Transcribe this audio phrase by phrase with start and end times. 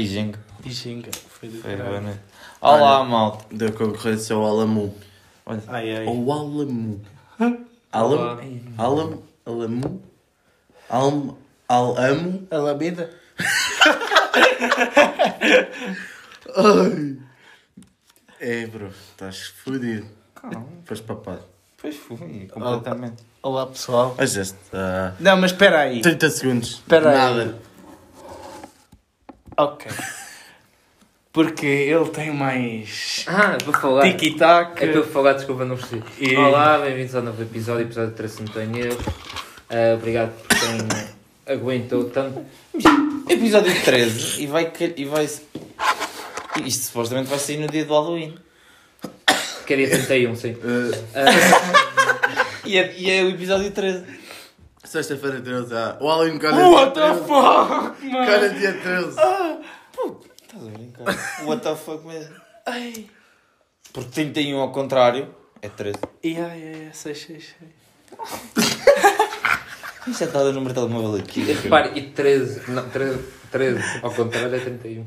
[0.00, 0.38] Ai, Jenga.
[0.64, 1.10] E Ginga.
[1.28, 1.90] Foi do Foi caralho.
[1.90, 2.20] boa noite.
[2.62, 3.44] Olá, malta.
[3.54, 4.96] Da concorrência ao Alamu.
[5.44, 6.06] Olha, Ai, ai.
[6.06, 7.02] Ou Alamu.
[7.92, 7.94] Olá.
[8.32, 8.74] Alamu?
[8.78, 9.22] Alamu?
[9.44, 10.02] Alamu?
[10.88, 11.38] Almo?
[11.68, 12.46] Alamo?
[12.50, 13.10] A Lameda?
[16.56, 17.18] Ai.
[18.40, 18.88] É, bro.
[19.10, 20.06] Estás fodido.
[20.34, 20.66] calma.
[20.86, 21.42] Foste papado.
[21.76, 23.22] Pois fui, completamente.
[23.42, 24.14] Olá, pessoal.
[24.16, 24.56] Mas este.
[24.72, 26.00] ah, Não, mas espera aí.
[26.00, 26.70] 30 segundos.
[26.72, 27.16] Espera aí.
[27.18, 27.58] Nada.
[29.62, 29.86] Ok.
[31.32, 33.24] Porque ele tem mais...
[33.28, 34.02] Ah, vou falar.
[34.02, 34.82] Tiki-tac.
[34.82, 36.02] É para falar, desculpa, não percebi.
[36.18, 39.04] E- Olá, bem-vindos ao novo episódio, episódio 13 não tenho erros.
[39.68, 42.42] Ah, obrigado por quem aguentou tanto.
[43.28, 44.72] Episódio 13 e vai.
[44.96, 48.34] E vai isto supostamente vai sair no dia do Halloween.
[49.66, 50.56] Que é dia 31, sim.
[50.64, 54.04] Ah, Ah, E é, e é o episódio 13.
[54.84, 55.74] Sexta-feira 13.
[55.74, 57.20] Ah, o Halloween calha What dia the 13.
[57.20, 58.26] fuck, mano?
[58.26, 59.08] Calha dia 13.
[59.08, 61.04] Estás a brincar?
[61.46, 62.34] What the fuck mesmo?
[62.66, 63.06] Ai.
[63.92, 65.98] Porque 31 ao contrário é 13.
[66.22, 67.68] E ai, ai, ai, sei, sei, sei.
[70.08, 71.40] Isto já está no número de telemóvel aqui.
[71.40, 73.18] e repare, e 13, não, 13,
[73.52, 75.06] 13, ao contrário é 31.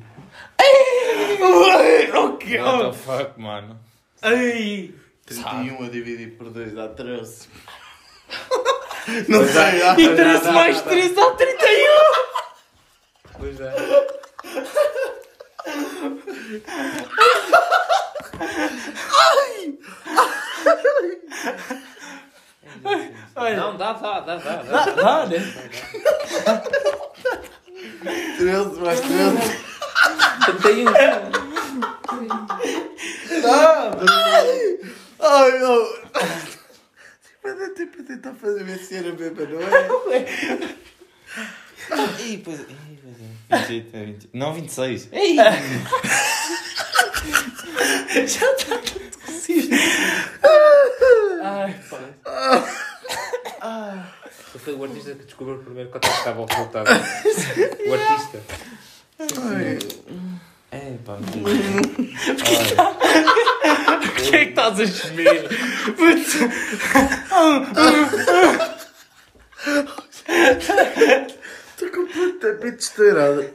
[0.59, 2.61] Ai, ok.
[2.61, 3.79] What the fuck, mano?
[4.21, 4.93] Ai.
[5.25, 7.47] 31 a dividir por 2 dá 13.
[9.27, 9.81] Não sei.
[9.83, 11.53] ah, E 13 mais 3 dá 31.
[13.37, 13.73] Pois é.
[23.35, 23.57] Olha.
[23.57, 24.55] Não, dá, dá, dá, dá.
[24.63, 24.85] dá.
[24.85, 25.39] Dá, né?
[28.37, 29.37] 13 mais 13.
[30.61, 30.91] 31.
[33.41, 34.05] Dá, bro.
[35.19, 36.03] Ai, oh.
[37.43, 40.25] Tipo, é tipo a tentar fazer ver se era beba, não é?
[42.21, 43.57] Ih, pois, ih, pois é.
[43.67, 44.29] 28, é 28.
[44.33, 45.09] Não, 26.
[45.11, 45.35] Ei!
[48.25, 49.75] Já está tudo cozido.
[51.43, 51.99] Ai, pá.
[54.63, 56.89] Foi o artista que descobriu primeiro quanto é que estava o resultado.
[56.89, 58.41] O artista.
[60.73, 61.17] É, pá,
[64.01, 65.47] Porquê é que estás a gemer?
[71.69, 73.45] Estou completamente estourado.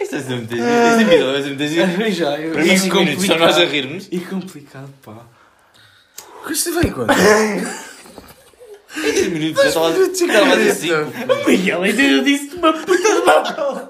[0.00, 0.68] Isto é sempre giro.
[0.68, 2.10] Este episódio vai ser muito giro.
[2.10, 2.50] Já, eu...
[2.52, 4.08] Primeiros 5 minutos só nós a rirmos.
[4.10, 5.24] E complicado, pá.
[6.50, 7.12] Isto vem quando?
[8.92, 11.32] 5 minutos já estava a dizer 5.
[11.32, 13.89] O Miguel ainda disse uma puta de mal.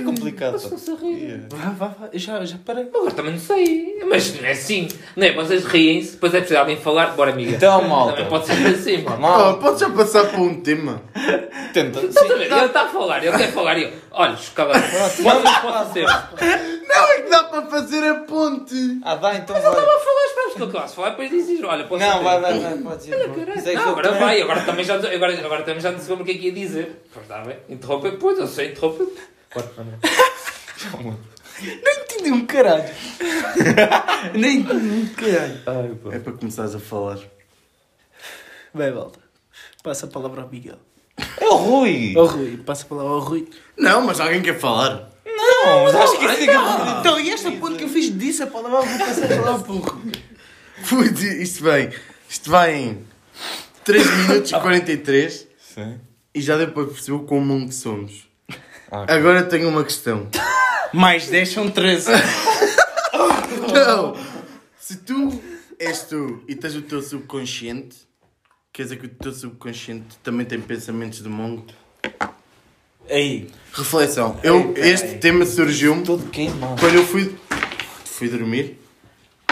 [0.00, 0.60] É complicado.
[0.60, 1.56] pá.
[1.56, 2.08] Vá, vá, vá.
[2.12, 2.84] Já, já parei.
[2.94, 3.98] Agora também não sei.
[4.08, 4.88] Mas não é assim.
[5.16, 5.32] Não é?
[5.32, 7.14] Vocês riem-se, depois é preciso alguém falar.
[7.16, 7.52] Bora, amiga.
[7.52, 8.12] Então, malta.
[8.16, 9.16] Também pode ser assim, mano.
[9.16, 11.02] Oh, Mal, pode já passar para um tema?
[11.72, 12.00] tenta.
[12.00, 12.50] Estás a ver?
[12.50, 13.92] Ele está a falar, ele quer falar e eu.
[14.12, 14.72] Olha, chocava.
[14.72, 16.06] Vamos, pode ser.
[16.06, 18.98] Não, é que dá para fazer a ponte.
[19.04, 19.64] Ah, dá, então vai.
[19.70, 22.24] Estava a falar, esperamos que ele acabasse de falar, depois dizes, olha, pode Não, ser.
[22.24, 23.14] vai, vai, vai, pode ser.
[23.14, 26.24] É Não, agora também- vai, agora também já, agora, agora também já não sei o
[26.24, 27.02] que é que ia dizer.
[27.12, 29.04] Pois está bem, interrompe, pois eu sei, interrompe.
[29.50, 29.98] Pode, André.
[31.60, 32.84] Nem entendi um caralho.
[34.34, 35.60] Nem entendi um caralho.
[35.66, 36.12] Ai, pô.
[36.12, 37.18] É para começares a falar.
[38.72, 39.18] Vai, volta.
[39.82, 40.78] Passa a palavra ao Miguel.
[41.38, 42.14] É o Rui.
[42.16, 42.56] Ao Rui.
[42.58, 43.48] Passa a palavra ao Rui.
[43.76, 45.10] Não, mas alguém quer falar.
[45.26, 48.42] Não, mas acho que isso é que Então, e esta ponto que eu fiz disse
[48.42, 50.12] a palavra, vou passar a palavra para o Rui.
[51.42, 51.90] Isto vem.
[52.28, 53.06] Isto vai em
[53.84, 56.00] 3 minutos e 43 Sim.
[56.34, 58.29] e já deu para perceber o quão mongo somos.
[58.90, 60.28] Ah, Agora tenho uma questão.
[60.92, 62.10] Mais 10 são 13.
[63.72, 64.16] Não!
[64.78, 65.40] Se tu
[65.78, 67.96] és tu e tens o teu subconsciente,
[68.72, 71.66] quer dizer que o teu subconsciente também tem pensamentos de mongo?
[73.08, 73.48] Aí.
[73.72, 74.38] Reflexão.
[74.42, 76.80] Eu, este tema surgiu-me todo queimado.
[76.80, 77.36] quando eu fui,
[78.04, 78.80] fui dormir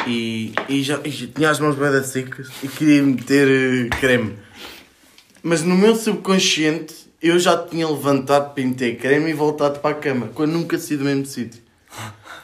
[0.07, 4.37] e, e, já, e já tinha as mãos bem secas e queria meter eh, creme.
[5.43, 10.31] Mas no meu subconsciente eu já tinha levantado meter creme e voltado para a cama,
[10.35, 11.63] quando nunca saí do mesmo sítio.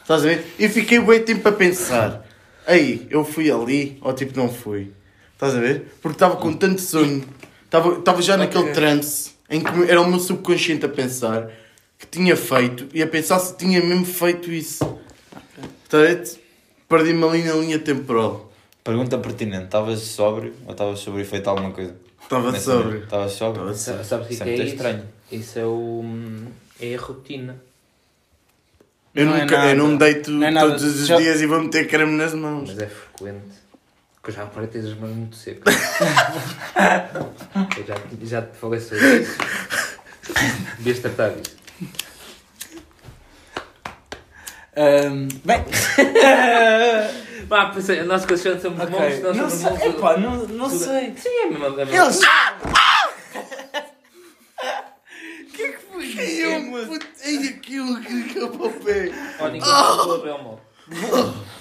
[0.02, 0.54] Estás a ver?
[0.58, 2.26] E fiquei bem tempo a pensar.
[2.66, 4.90] Aí, eu fui ali ou tipo não fui.
[5.32, 5.94] Estás a ver?
[6.00, 7.24] Porque estava com tanto sono,
[7.64, 11.50] estava, já naquele trance em que era o meu subconsciente a pensar
[11.98, 14.98] que tinha feito e a pensar se tinha mesmo feito isso.
[15.84, 16.40] Estás a ver?
[16.88, 18.52] Perdi-me ali na linha temporal.
[18.82, 21.94] Pergunta pertinente: estavas sóbrio ou estavas sobre efeito alguma coisa?
[22.24, 23.02] Estava sóbrio?
[23.04, 23.28] Estava
[23.74, 24.74] Sa- Sabes o que, Isso que é é isso?
[24.74, 25.04] estranho.
[25.30, 26.04] Isso é o.
[26.80, 27.56] É a rotina.
[29.14, 29.74] Eu, Não é nunca, eu nada.
[29.74, 30.68] não me deito Não é nada.
[30.70, 32.68] todos os Já- dias e vou meter creme nas mãos.
[32.70, 33.62] Mas é frequente.
[34.16, 35.74] Porque eu já reparei que tens as mãos muito secas.
[37.78, 39.36] Eu já, já te falei sobre isso.
[40.78, 41.54] Devias tratar disso.
[44.76, 45.62] Ahm, bem,
[47.49, 48.76] Pá, pensei, nós que somos ok.
[48.91, 49.94] monstros, nós Não somos sei, monstros.
[49.94, 51.14] epá, não, não sei.
[51.17, 51.67] Sim, é a mesma.
[51.67, 52.05] É a mesma.
[52.05, 52.20] Eles.
[52.25, 52.55] Ai,
[56.44, 59.11] eu, puto, ai, aquilo que acabou o pé.
[59.41, 60.61] Olha, ninguém falou do Abel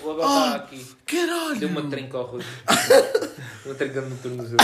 [0.04, 0.88] O Abel está aqui.
[1.06, 1.56] Caralho.
[1.60, 2.44] Deu uma trinca ao Rui.
[3.66, 4.58] Uma trinca no tornozelo.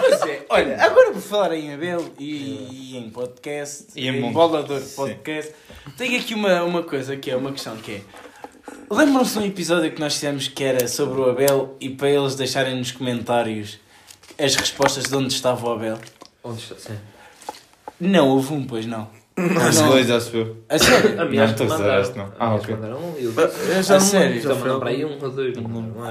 [0.00, 4.20] Pois é, olha, agora por falar em Abel e, e em podcast, E em em
[4.22, 4.32] mundo.
[4.32, 4.80] Bolador.
[4.96, 5.52] Podcast,
[5.98, 8.00] tenho aqui uma, uma coisa que é uma questão que é.
[8.90, 12.34] Lembram-se de um episódio que nós fizemos que era sobre o Abel e para eles
[12.34, 13.78] deixarem nos comentários
[14.38, 15.98] as respostas de onde estava o Abel?
[16.44, 16.74] Onde está?
[16.76, 16.98] Sim.
[18.00, 19.08] Não, houve um, pois não.
[19.36, 19.88] Os Não.
[19.88, 20.56] dois, acho eu.
[20.68, 21.20] A sério?
[21.20, 22.32] A mim Não, estou a dizer, não.
[22.38, 22.74] Ah, ok.
[22.74, 24.42] mandaram um e Eu já A sério?
[24.42, 25.56] já mandaram para aí um ou dois.
[25.56, 25.60] É?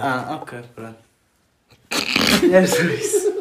[0.01, 0.95] Ah, ok, pronto.
[2.51, 3.31] Era só isso.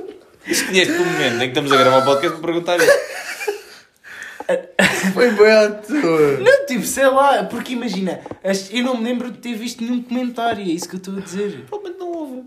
[0.46, 2.92] Escolheste o momento em que estamos a gravar o podcast para perguntar isso.
[5.12, 6.38] Foi bem à toa.
[6.38, 8.20] Não, tipo, sei lá, porque imagina,
[8.70, 11.20] eu não me lembro de ter visto nenhum comentário, é isso que eu estou a
[11.20, 11.64] dizer.
[11.68, 12.42] Provavelmente não houve.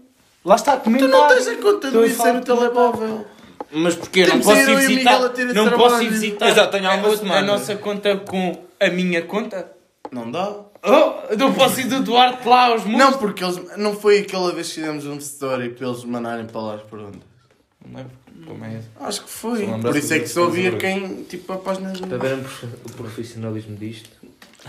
[0.46, 1.14] Lá está, Tu comentário.
[1.14, 3.26] não tens a conta Estou do a isso falar no de telemóvel.
[3.72, 6.56] Mas porque eu não posso ir visitar, a ter esse não posso ir visitar Eu
[6.56, 9.72] já tenho há a, a nossa conta com a minha conta.
[10.12, 10.50] Não dá?
[10.86, 13.00] Oh, não posso ir do Duarte lá aos mundos.
[13.00, 13.60] Não, porque eles.
[13.78, 17.22] Não foi aquela vez que fizemos um story para eles mandarem para lá as perguntas.
[17.84, 18.80] Não lembro como é.
[19.02, 19.66] Acho que foi.
[19.66, 21.24] Por isso é que só ouvia quem.
[21.24, 22.20] Tipo, a página Para do.
[22.20, 22.38] ver
[22.86, 24.10] o profissionalismo disto,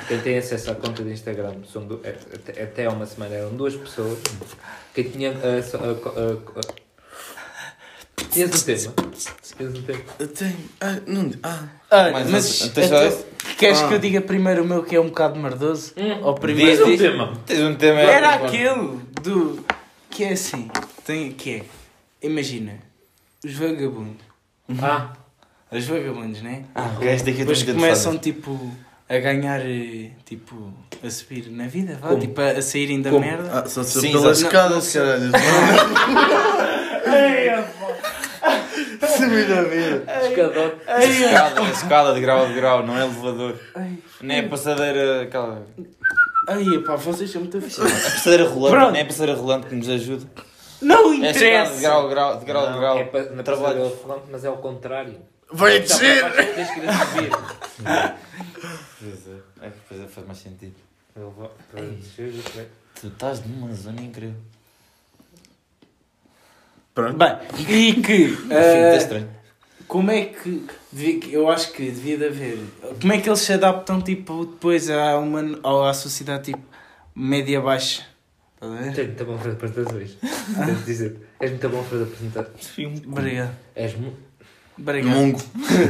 [0.09, 3.35] quem tem acesso à conta de Instagram são du- é- até, até há uma semana
[3.35, 4.19] eram duas pessoas.
[4.95, 5.33] Quem tinha.
[5.33, 6.75] co- ah, ah,
[8.31, 8.95] Tinhas um tema?
[9.57, 10.01] Tinhas um tema?
[10.19, 10.57] Eu tenho.
[10.81, 11.31] Ah, não.
[11.43, 11.65] Ah.
[11.91, 13.25] Ah, Mas então, esse?
[13.57, 13.89] queres Ah.
[13.89, 15.93] que eu diga primeiro o meu que é um bocado merdoso?
[15.97, 16.21] Hum.
[16.23, 17.39] Ou primeiro Diz um tema.
[17.47, 18.01] Tens um tema.
[18.01, 19.65] Era é- aquele do.
[20.11, 20.69] que é assim.
[21.05, 21.63] Tem, que é.
[22.27, 22.79] Imagina.
[23.45, 24.25] Os vagabundos.
[24.81, 25.13] Ah,
[25.71, 26.65] Os vagabundos, né?
[26.75, 28.71] Ah, o gajo daqui Depois começam tipo
[29.09, 30.73] a ganhar, eh, tipo,
[31.05, 32.21] a subir na vida, vá, Como?
[32.21, 33.25] tipo a, a saírem da Como?
[33.25, 33.51] merda.
[33.53, 35.33] Ah, só sou Sim, pelas não- escadas, não- caralho.
[39.17, 40.05] Subir da vida.
[40.29, 40.77] escadote.
[41.05, 43.59] Escada, escada de grau de grau, não é elevador.
[43.75, 45.23] Ai, Nem é passadeira.
[45.23, 45.67] aquela.
[46.49, 48.03] ai, pá, vocês são muito A aficionados.
[48.03, 48.93] passadeira rolante, Pronto.
[48.93, 50.27] nem é a passadeira rolante que nos ajuda.
[50.85, 51.81] Não É escada de interessa!
[51.81, 52.99] grau, grau, de grau, de grau.
[52.99, 53.91] É pa- na Trabalho.
[53.97, 55.17] front, mas é ao contrário.
[55.53, 56.55] Vai Então, descer!
[56.55, 57.31] Tens que ir a subir.
[59.01, 60.75] Pois é, é, é, faz mais sentido.
[61.17, 62.67] Eu vou- para descer, ok.
[63.01, 64.35] Tu estás numa zona incrível.
[66.95, 67.17] Pronto.
[67.17, 67.37] Bem,
[67.69, 68.25] e que.
[68.47, 69.27] Enfim, eh,
[69.89, 70.67] como é que.
[71.31, 72.59] Eu acho que devia de haver.
[73.01, 76.63] Como é que eles se adaptam, tipo, depois à, uma, à sociedade, tipo,
[77.15, 78.03] média-baixa?
[78.65, 78.93] Estás a ver?
[78.95, 80.17] Tu és muito bom para apresentações.
[80.65, 81.17] Tenho de dizer.
[81.41, 82.47] És muito bom para apresentar.
[83.07, 83.51] Obrigado.
[83.77, 84.17] És muito.
[84.77, 85.15] Obrigado.
[85.15, 85.41] Mongo.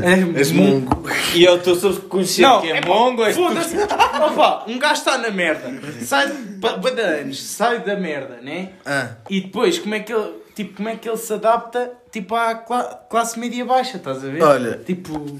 [0.02, 1.08] É, És mongo.
[1.34, 3.42] E é o teu subconsciente Não, que é, é mongo, és tu.
[3.42, 3.76] Foda-se!
[3.78, 5.72] Opa, um gajo está na merda.
[6.02, 8.72] Sai de anos, sai da merda, né?
[8.84, 9.10] Ah.
[9.30, 12.54] E depois, como é que ele, tipo, como é que ele se adapta tipo, à
[12.56, 14.42] cla- classe média baixa, estás a ver?
[14.42, 15.38] Olha, Tipo,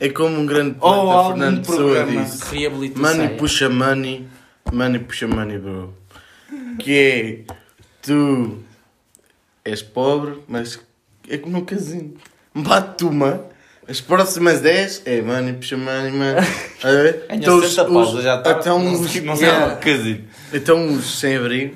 [0.00, 2.98] é como um grande ou poeta, Fernando Pessoa disse.
[2.98, 4.26] Money puxa money,
[4.72, 5.92] money puxa money, bro.
[6.78, 7.54] Que é,
[8.02, 8.58] tu
[9.64, 10.78] és pobre, mas
[11.28, 12.14] é como no casino.
[12.54, 13.44] Bate-te uma,
[13.88, 16.38] as próximas 10 é money puxa mano.
[16.82, 17.26] A ver?
[17.28, 18.52] Ganha Então os- 60 os- já está.
[18.52, 19.74] Então não os, não sei yeah.
[19.74, 20.24] o casino.
[20.52, 21.74] então os sem abrigo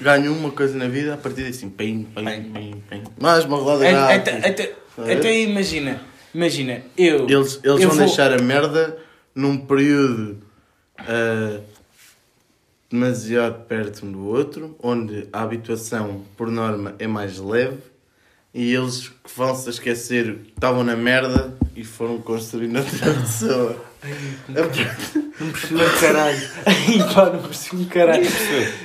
[0.00, 3.04] ganham uma coisa na vida a partir assim, pim, pim, pim, pim.
[3.20, 4.16] Mais uma roda É-.
[4.16, 5.16] Até, até, a ver?
[5.18, 6.00] até imagina,
[6.34, 7.28] imagina, eu.
[7.28, 8.98] Eles, eles eu vão vou- deixar a merda
[9.34, 10.38] num período
[10.98, 11.60] ah,
[12.92, 17.78] demasiado perto um do outro, onde a habituação, por norma, é mais leve
[18.54, 23.76] e eles que vão se esquecer que estavam na merda e foram construindo outra pessoa.
[24.48, 26.48] Não percebi um caralho.
[26.66, 28.26] Ai, pá, não percebi um caralho.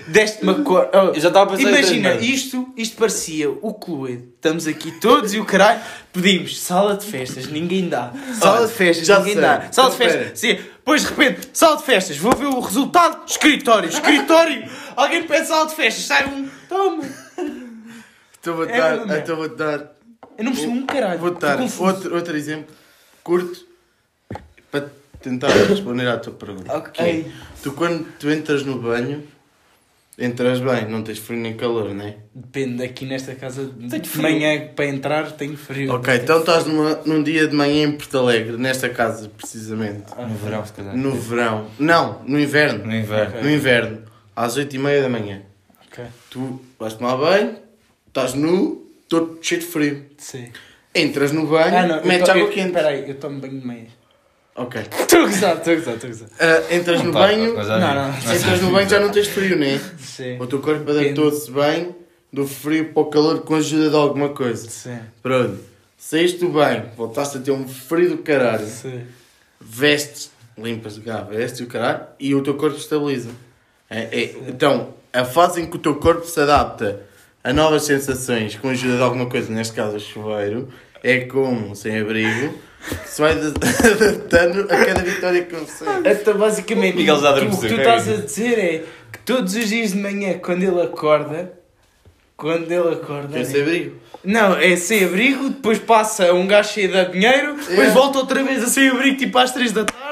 [0.08, 0.90] Deste-me a cor.
[0.94, 4.24] Oh, Eu já estava a pensar Imagina, isto, isto parecia o Cluedo.
[4.36, 5.82] Estamos aqui todos e o caralho.
[6.14, 8.14] Pedimos sala de festas, ninguém dá.
[8.40, 9.42] Sala Olha, de festas, ninguém sei.
[9.42, 9.72] dá.
[9.72, 10.58] Sala de Então, festas, sim.
[10.88, 13.22] Depois de repente, sala de festas, vou ver o resultado.
[13.28, 14.70] Escritório, escritório.
[14.96, 16.48] Alguém pede sala de festas, sai um.
[16.70, 17.04] Toma.
[18.40, 19.20] Então vou É dar, é.
[19.20, 19.92] então vou dar,
[20.38, 21.20] Eu não percebi um caralho.
[21.20, 21.84] vou dar confuso.
[21.84, 22.74] outro, outro exemplo
[23.22, 23.66] curto
[24.72, 24.86] para
[25.22, 26.78] tentar responder à tua pergunta.
[26.78, 27.34] Ok.
[27.62, 29.28] Tu quando tu entras no banho,
[30.18, 32.16] entras bem, não tens frio nem calor, não é?
[32.34, 35.94] Depende, aqui nesta casa de manhã para entrar tenho frio.
[35.94, 40.06] Ok, então estás numa- num dia de manhã em Porto Alegre, nesta casa precisamente.
[40.18, 40.96] No verão, se calhar.
[40.98, 41.68] No verão.
[41.78, 42.86] Não, no inverno.
[42.86, 43.42] No inverno.
[43.44, 44.02] No inverno,
[44.36, 45.42] às 8h30 da manhã.
[45.92, 47.56] Ok, Tu vais tomar banho,
[48.08, 50.06] estás nu, todo cheio de frio.
[50.18, 50.48] sim.
[50.96, 52.68] Entras no banho, Ah, não, metes água eu- quente.
[52.70, 53.90] Espera aí, eu tomo banho de meias.
[54.58, 54.82] Ok.
[55.00, 56.30] Estou a gozar, estou a gozar, estou a gozar.
[56.40, 58.12] Ah, entras no Pá, banho, mas Não, não.
[58.12, 59.80] mas entras no banho já não tens frio, né?
[60.00, 60.38] Sim.
[60.40, 61.96] O teu corpo adaptou-se bem
[62.34, 64.68] do frio para o calor com a ajuda de alguma coisa.
[64.70, 64.98] Sim.
[65.22, 65.60] Pronto.
[65.98, 68.66] Saíste do banho, voltaste a ter um frio do caralho.
[68.68, 69.02] Sim.
[69.60, 73.30] vestes, limpas cá, vestes e o caralho, e o teu corpo estabiliza.
[73.90, 77.02] É, é- então, a fase em que o teu corpo se adapta
[77.44, 80.68] a novas sensações com a ajuda de alguma coisa, neste caso o chuveiro,
[81.04, 82.54] é como sem abrigo,
[83.06, 83.48] se vai de-
[83.92, 86.10] adaptando a cada vitória que consegue.
[86.10, 89.68] Então, basicamente, Miguel já o que tu é estás a dizer é que todos os
[89.70, 91.54] dias de manhã, quando ele acorda,
[92.36, 93.30] quando ele acorda.
[93.38, 93.96] Quer sem abrigo?
[94.24, 97.92] Não, é sem abrigo, depois passa um gajo cheio de dinheiro, depois É.
[97.92, 100.07] volta outra vez a sem abrigo, tipo às 3 da tarde,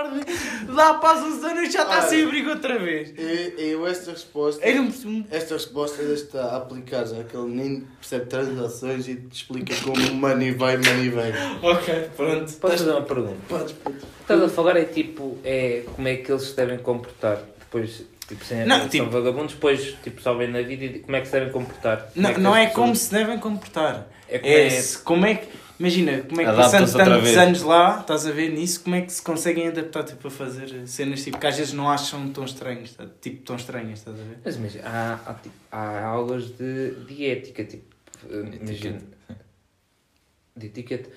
[0.76, 3.14] lá para as 11 da noite já está sem abrigo outra vez.
[3.18, 8.26] E, eu esta resposta, Eu não esta resposta deixa-te a aplicar já, aquele nem percebe
[8.26, 11.34] transações e te explica como money vai, money vem.
[11.62, 12.54] Ok, pronto.
[12.54, 13.38] Posso fazer uma pergunta?
[13.48, 14.06] Podes, puto.
[14.22, 18.44] Estás a falar é tipo, é como é que eles se devem comportar depois, tipo,
[18.44, 21.34] sem Não, são tipo- vagabundos, depois, tipo, sobem na vida e como é que se
[21.34, 22.10] devem comportar?
[22.16, 24.08] Não, que não é como se devem comportar.
[24.28, 25.48] É como É é- se- como é que.
[25.78, 27.38] Imagina, como é que passando tantos vez.
[27.38, 30.88] anos lá, estás a ver nisso, como é que se conseguem adaptar tipo, a fazer
[30.88, 33.06] cenas tipo, que às vezes não acham tão estranhos, tá?
[33.22, 34.38] tipo tão estranhas, estás a ver?
[34.44, 37.94] Mas imagina, há, há, tipo, há aulas de, de ética, tipo,
[38.30, 39.02] eh, imagina,
[40.56, 41.10] de etiqueta,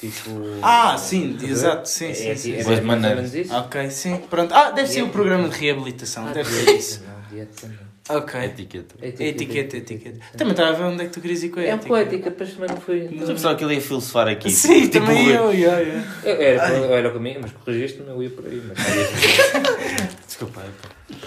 [0.00, 0.30] tipo...
[0.62, 1.50] Ah, sim, ver?
[1.50, 2.74] exato, sim, sim, é, sim, é, sim.
[2.74, 3.50] ou maneiras.
[3.50, 4.54] Ok, sim, pronto.
[4.54, 5.12] Ah, deve ser o Dieta.
[5.12, 7.00] programa de reabilitação, Ah, deve de ser isso.
[7.30, 7.85] de não.
[8.08, 8.40] Ok.
[8.44, 8.94] Etiqueta.
[9.02, 10.20] Etiqueta, etiqueta.
[10.36, 11.88] Também estava a ver onde é que tu querias ir com a É um ética.
[11.88, 13.08] poética, depois também não foi...
[13.12, 14.50] Mas eu pensava que ele ia filosofar aqui.
[14.50, 15.36] Sim, Tipo também o Rui.
[15.36, 16.04] eu, yeah, yeah.
[16.24, 18.78] Eu, era, eu era comigo, mas corrigiste-me, eu ia por aí, mas.
[20.26, 20.64] Desculpa, é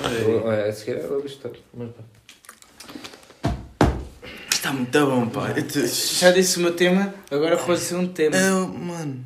[0.02, 0.10] pá.
[0.10, 2.04] Eu- A seguir era o gostou, mas pá.
[4.52, 5.54] Está muito bom, pá.
[5.56, 8.36] Eu te- Já disse o meu tema, agora pode ser um tema.
[8.36, 9.26] Eu, mano.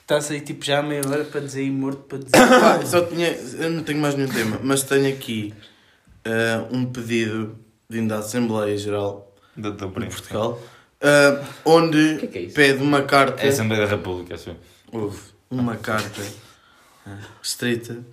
[0.00, 2.30] Estás aí tipo já meia hora para dizer aí morto para dizer.
[2.60, 3.28] Pá, só tinha.
[3.58, 5.52] Eu não tenho mais nenhum tema, mas tenho aqui
[6.26, 7.56] ah, um pedido
[7.88, 10.22] vindo da Assembleia Geral de príncipe.
[10.22, 10.60] Portugal,
[11.00, 12.54] ah, onde que é que é isso?
[12.54, 13.42] pede uma carta.
[13.42, 14.56] É a Assembleia da República, acho eu.
[14.92, 16.22] Houve uma carta
[17.06, 18.04] ah, escrita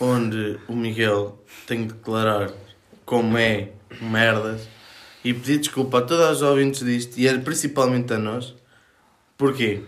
[0.00, 2.50] onde o Miguel tem de declarar
[3.04, 4.68] como é merdas
[5.24, 8.54] e pedir desculpa a todas as ouvintes disto e é principalmente a nós.
[9.36, 9.82] Porquê?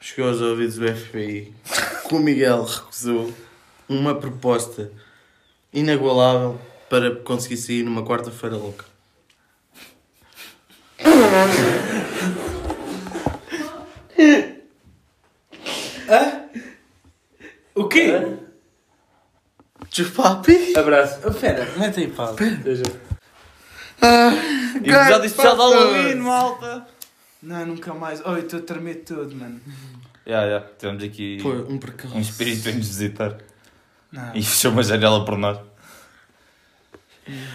[0.00, 1.52] Chegou aos ouvidos do FBI
[2.08, 3.32] que o Miguel recusou
[3.88, 4.90] uma proposta
[5.72, 8.84] inagualável para conseguir sair numa quarta-feira louca.
[17.74, 18.12] O quê?
[19.90, 20.76] Chupapi?
[20.76, 21.20] Abraço.
[21.24, 22.34] Oh, Pera, mete aí pausa.
[22.62, 22.82] Beijo.
[24.76, 26.86] Episódio especial de Halloween, malta!
[27.42, 28.20] Não, nunca mais.
[28.20, 29.60] Eu estou a tremer todo, mano.
[30.26, 30.60] Já, já.
[30.60, 32.16] Temos aqui Pô, um percalço.
[32.16, 33.38] um espírito vem nos visitar.
[34.12, 34.34] Não.
[34.34, 35.58] E fechou uma janela por nós.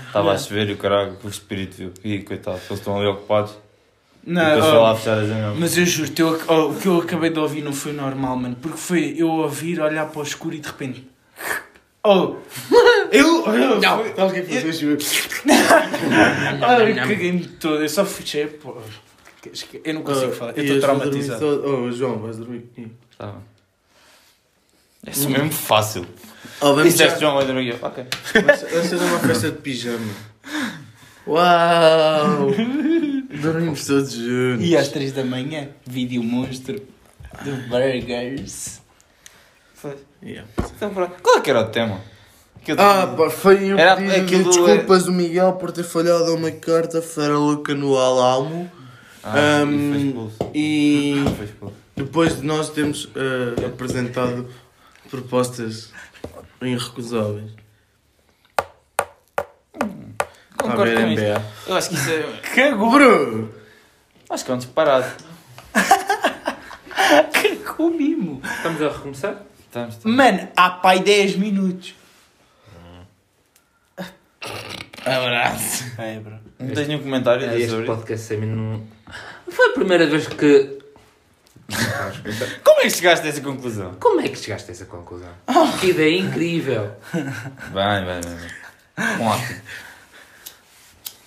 [0.07, 1.93] Estava a chover e o caralho, o espírito viu.
[2.03, 3.57] E coitado, eles estão ali ocupados.
[4.25, 5.55] Não, oh, foi lá fechar a janela.
[5.57, 8.55] mas eu juro, eu, oh, o que eu acabei de ouvir não foi normal, mano.
[8.61, 11.07] Porque foi eu ouvir, olhar para o escuro e de repente.
[12.05, 12.35] Oh!
[13.13, 13.45] Eu.
[13.47, 14.83] eu Não, que fazes?
[16.61, 18.47] Ah, eu caguei-me todo, eu só fechei.
[18.47, 18.75] Pô.
[19.85, 21.63] Eu não consigo falar, eu estou traumatizado.
[21.65, 22.93] Oh, João, vais dormir comigo.
[23.17, 23.41] Tá bem.
[25.05, 26.05] É isso mesmo fácil.
[26.61, 27.75] Oh, vamos Disseste já- João, vai dormir.
[27.81, 28.05] Ok.
[28.33, 30.13] Vamos fazer uma festa de pijama.
[31.27, 32.51] Uau!
[33.41, 34.65] Dormimos todos juntos.
[34.65, 36.81] E às 3 da manhã, vídeo monstro
[37.43, 38.81] do Burgers.
[40.23, 40.47] Yeah.
[40.77, 41.15] Então, pronto.
[41.21, 41.99] Qual é que era o tema?
[42.77, 46.33] Ah, pá, foi o Era pedido de aquilo- desculpas do Miguel por ter falhado a
[46.35, 48.71] uma quarta-feira louca no Alamo.
[49.21, 51.75] Ah, Ahm, e foi expulso.
[51.97, 54.47] E depois de nós termos eh, apresentado
[55.09, 55.91] propostas
[56.67, 57.51] irrecusáveis.
[59.77, 59.85] A
[60.57, 61.23] Concordo ver, com isso.
[61.23, 61.45] NBA.
[61.67, 62.23] Eu acho que isso é.
[62.55, 62.91] Cagou!
[62.91, 63.53] Bro!
[64.29, 65.23] Acho que é um disparado.
[67.33, 68.41] Cagou mimo!
[68.43, 69.43] Estamos a recomeçar?
[69.59, 70.17] Estamos, estamos.
[70.17, 71.95] Mano, há pai 10 minutos.
[75.05, 75.91] Abraço!
[75.97, 76.39] É, bro.
[76.59, 77.95] Não tens nenhum comentário este sobre isso?
[77.95, 78.83] podcast a mim não...
[79.45, 80.82] Não foi a primeira vez que...
[82.63, 83.93] Como é que chegaste a essa conclusão?
[83.95, 85.29] Como é que chegaste a essa conclusão?
[85.79, 86.95] Que ideia incrível!
[87.13, 88.37] Bem, bem, bem.
[88.37, 89.17] bem.
[89.19, 89.61] Um ótimo.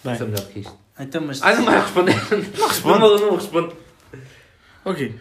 [0.04, 0.16] Bem.
[0.16, 0.78] Sou melhor que isto.
[0.98, 1.42] Então, mas.
[1.42, 2.14] Ah, não vai responder.
[2.58, 2.98] Não responde.
[3.00, 3.74] Não, não responde.
[4.84, 5.18] Ok.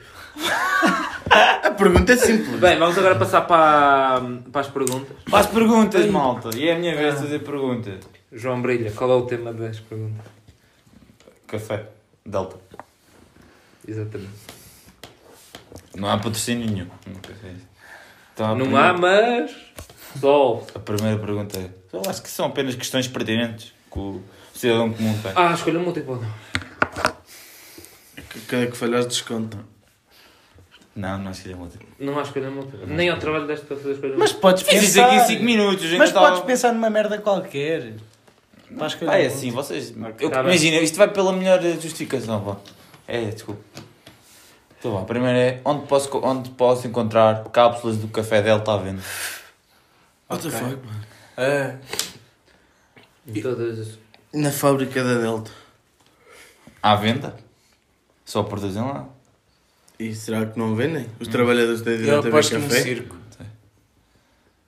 [1.32, 2.60] A pergunta é simples.
[2.60, 5.18] Bem, vamos agora passar para, para as perguntas.
[5.28, 6.56] Faz perguntas, malta.
[6.56, 8.00] E é a minha vez de fazer perguntas.
[8.32, 10.26] João Brilha, qual é o tema das perguntas?
[11.48, 11.88] Café.
[12.26, 12.58] Delta.
[13.88, 14.30] Exatamente.
[15.96, 16.88] Não há patrocínio nenhum.
[17.08, 17.66] Nunca isso.
[18.34, 19.52] Então, a Não primeira- há, mas.
[20.20, 20.66] Sol.
[20.76, 24.22] A primeira pergunta é: eu acho que são apenas questões pertinentes que o
[24.54, 25.32] cidadão comum tem.
[25.36, 26.18] Ah, escolha múltipla.
[26.18, 27.16] não.
[28.48, 29.58] Cada é que falhas desconto.
[30.96, 31.88] Não, não seria múltiplo.
[32.00, 32.86] Não há escolha múltipla.
[32.88, 35.08] Nem ao trabalho deste para fazer escolha Mas podes Fiz isso pensar.
[35.08, 35.92] aqui em 5 minutos.
[35.94, 37.94] Mas podes pensar numa merda qualquer.
[38.78, 39.28] Para escolher Ah, é um.
[39.28, 39.94] assim, vocês.
[40.20, 40.52] Eu, Tá bem.
[40.54, 42.58] imagina, isto vai pela melhor justificação, vá.
[43.08, 43.62] É, desculpa.
[44.86, 48.72] Então vá, a primeira é onde posso, co- onde posso encontrar cápsulas do café Delta
[48.72, 49.02] à venda?
[50.30, 50.60] What the Ok.
[50.60, 51.80] fuck, mano?
[53.28, 53.98] Em Todas as.
[54.32, 55.50] Na fábrica da Delta.
[56.84, 57.36] À venda?
[58.24, 59.10] Só produzem lá.
[59.98, 61.10] E será que não vendem?
[61.20, 62.84] Os trabalhadores têm eu direito a aposto ver no café?
[62.84, 63.18] circo.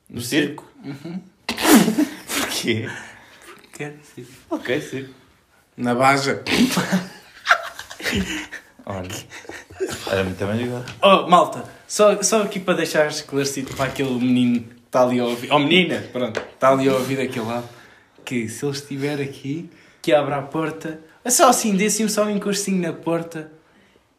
[0.09, 0.65] No circo?
[2.39, 2.89] Porquê?
[3.71, 4.31] Quero circo.
[4.49, 5.13] Ok, circo.
[5.77, 6.41] Na Baja.
[8.89, 9.09] Olha.
[10.09, 10.85] Era muito bem jogado.
[11.01, 15.25] Oh, malta, só, só aqui para deixar esclarecido para aquele menino que está ali a
[15.25, 17.67] ouvir, ou menina, pronto, está ali a ouvir daquele lado,
[18.23, 19.69] que se ele estiver aqui,
[20.01, 23.51] que abra a porta, é só assim, dê assim só um encostinho na porta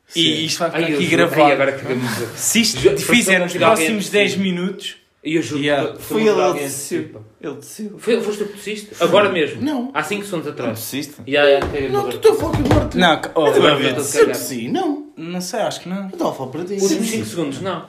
[0.07, 0.21] Sim.
[0.21, 1.43] e isto vai ficar Ai, aqui gravado.
[1.43, 2.11] ai, agora que ficamos.
[2.37, 4.41] Se isto Ju- fizer nos pareceu um próximos alguém 10 assim.
[4.43, 5.93] minutos, E eu juro Yeah.
[5.93, 7.09] que Foi foi ele, alguém ele assim, desceu.
[7.13, 7.21] pá.
[7.41, 7.99] Ele desceu.
[7.99, 8.89] Foi, foste tu que tossiste?
[9.01, 9.61] Agora mesmo?
[9.61, 9.91] Não.
[9.93, 10.79] Há 5 segundos Não atrás.
[10.79, 11.15] tossiste?
[11.27, 12.97] Ya, ya, pega Não, tu estou a falar com o Duarte.
[12.99, 14.35] não, que- oh, Eu estou a Sempre cagar.
[14.37, 15.07] sim, não.
[15.17, 16.03] não sei, acho que não.
[16.05, 16.75] Eu estava a falar para ti.
[16.75, 17.85] Últimos 5 segundos, não.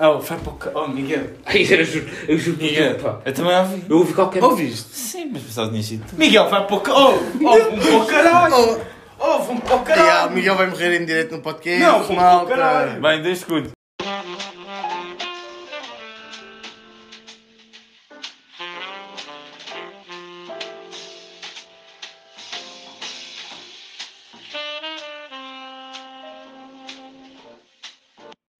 [0.00, 1.30] Oh, vai para o ca- Oh, Miguel.
[1.44, 2.94] Ai, eu juro, eu juro que Miguel.
[2.96, 3.20] pá.
[3.24, 3.84] Eu também ouvi.
[3.88, 4.88] Eu ouvi qualquer Ouviste?
[4.96, 6.16] Sim, mas pensava que tinha sido tu.
[6.16, 8.80] Miguel, vai para o ca- Oh, oh, vão para o caralho.
[9.18, 10.30] Oh, vão para o Ah, caralho.
[10.34, 11.80] Miguel vai morrer em direto no podcast.
[11.82, 12.46] Não, vou malta.
[12.46, 13.00] para o caralho.
[13.02, 13.72] Bem, 10 segundos.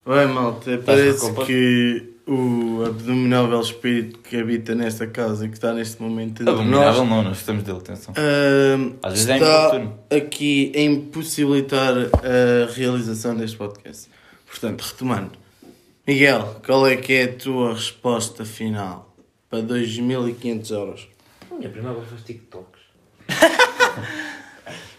[0.09, 6.01] Bem, malta, parece que o abdominável espírito que habita nesta casa e que está neste
[6.01, 8.15] momento entre Abominável nós não, nós gostamos dele, atenção.
[8.17, 9.99] ahm, Às vezes é está inoportuno.
[10.09, 14.09] aqui a impossibilitar a realização deste podcast.
[14.47, 15.31] Portanto, retomando.
[16.07, 19.15] Miguel, qual é que é a tua resposta final
[19.47, 21.07] para 2.500 euros?
[21.51, 22.79] A minha primeira foi TikToks.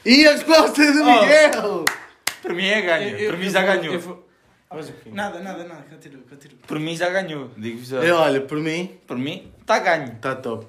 [0.05, 1.21] E a resposta é do Oh.
[1.21, 1.85] Miguel!
[2.43, 3.29] Para mim é ganho.
[3.29, 4.30] Para mim já ganhou.
[4.73, 6.57] Eu vou- Nada, nada, nada, continua, continua.
[6.67, 7.51] Para mim já ganhou.
[7.57, 8.05] Digo já.
[8.05, 10.13] E olha, por mim, Para mim está ganho.
[10.13, 10.67] está top.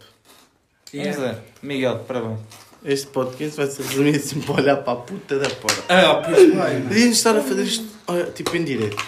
[0.94, 1.38] Vamos ver.
[1.62, 2.40] Miguel, parabéns.
[2.84, 5.84] Este podcast vai ser resumido assim para olhar para a puta da porta.
[5.88, 6.82] Ah, pois vai.
[6.82, 9.06] Podíamos estar a fazer isto olha, tipo em direto.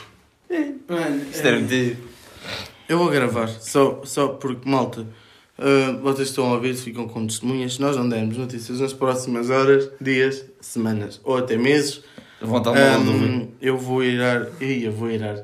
[0.87, 1.97] Mano, Isto era muito.
[2.87, 5.07] Eu vou gravar, só, só porque, malta,
[5.57, 7.73] ah, vocês estão a ouvir, ficam com testemunhas.
[7.75, 12.03] Se nós não dermos notícias nas próximas horas, dias, semanas ou até meses,
[12.43, 12.79] Uma do Rui.
[12.81, 14.47] ahm, eu vou irar.
[14.61, 15.43] Eu vou irar.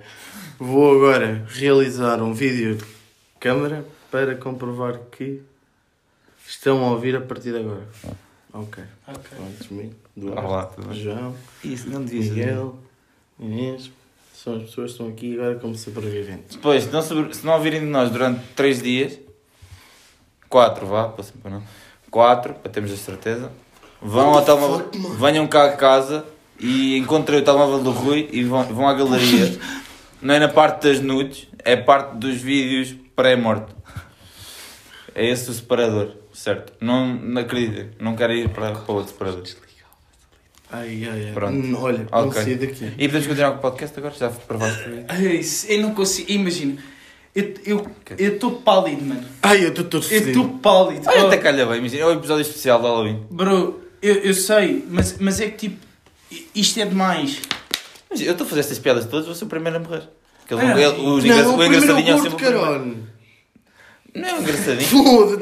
[0.59, 2.83] Vou agora realizar um vídeo de
[3.39, 5.41] câmara para comprovar que
[6.47, 7.87] estão a ouvir a partir de agora.
[8.53, 8.83] Ok.
[9.07, 9.21] Ok.
[9.37, 10.99] Pronto, comigo, Duarte, Olá, tudo bem?
[11.01, 12.29] João, Isso, não devia ser.
[12.31, 12.79] Miguel,
[13.39, 13.91] Inês.
[14.33, 16.55] São as pessoas que estão aqui agora como sobreviventes.
[16.55, 19.19] Depois, se não, sobre- se não ouvirem de nós durante 3 dias,
[20.49, 21.63] 4 vá, para não.
[22.09, 23.51] 4, para termos a certeza.
[24.01, 26.25] Vão ao telemóvel, venham cá a casa
[26.59, 29.57] e encontrem o telemóvel do Rui e vão, vão à galeria.
[30.21, 33.73] Não é na parte das nudes, é parte dos vídeos pré-morte.
[35.15, 36.73] É esse o separador, certo?
[36.81, 39.43] Não, não acreditem, não quero ir para, para outro separador.
[40.71, 41.31] Ai, ai, ai.
[41.33, 41.55] Pronto.
[41.55, 42.43] Hum, Olha, não Ok.
[42.43, 42.85] saí daqui.
[42.97, 44.13] E podemos continuar com o podcast agora?
[44.13, 44.83] Já provaste?
[45.07, 46.31] Ai, se- eu não consigo.
[46.31, 46.77] Imagina,
[47.33, 49.23] eu eu eu estou pálido, mano.
[49.41, 51.07] Ai, eu estou todo Eu estou pálido.
[51.07, 53.25] Olha, Oh, até calha bem, imagina, é o episódio especial de Halloween.
[53.31, 55.85] Bro, eu, eu sei, mas, mas é que tipo,
[56.55, 57.41] isto é demais.
[58.09, 60.03] Mas eu estou a fazer estas piadas todas, vou ser o primeiro a morrer.
[60.45, 63.09] Aquele, Ah, ele- os Não, engra- o o é engraçadinho é o sempre o caralho.
[64.15, 64.87] Não é um engraçadinho.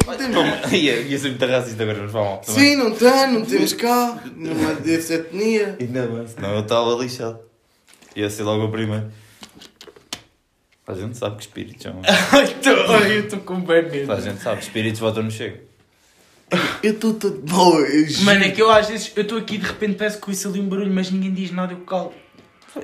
[0.04, 0.76] Foda-te.
[0.76, 2.12] Ia, ia ser muito racista agora, mas
[2.46, 2.70] também.
[2.70, 4.22] Sim, não tem, não temos cá.
[4.36, 5.78] Numa dessa etnia.
[5.80, 7.40] Ainda bem, senão eu estava lixado.
[8.16, 9.10] Ia ser logo o primeiro.
[10.86, 12.00] A gente sabe que espíritos são.
[12.04, 14.12] Ai, eu estou com bem medo.
[14.12, 15.62] A gente sabe, espíritos votam no chega.
[16.82, 17.40] Eu estou todo.
[17.42, 18.24] Boa, eu juro.
[18.26, 20.60] Mano, é que eu às vezes, eu estou aqui de repente parece que ouço ali
[20.60, 22.14] um barulho, mas ninguém diz nada, eu calo.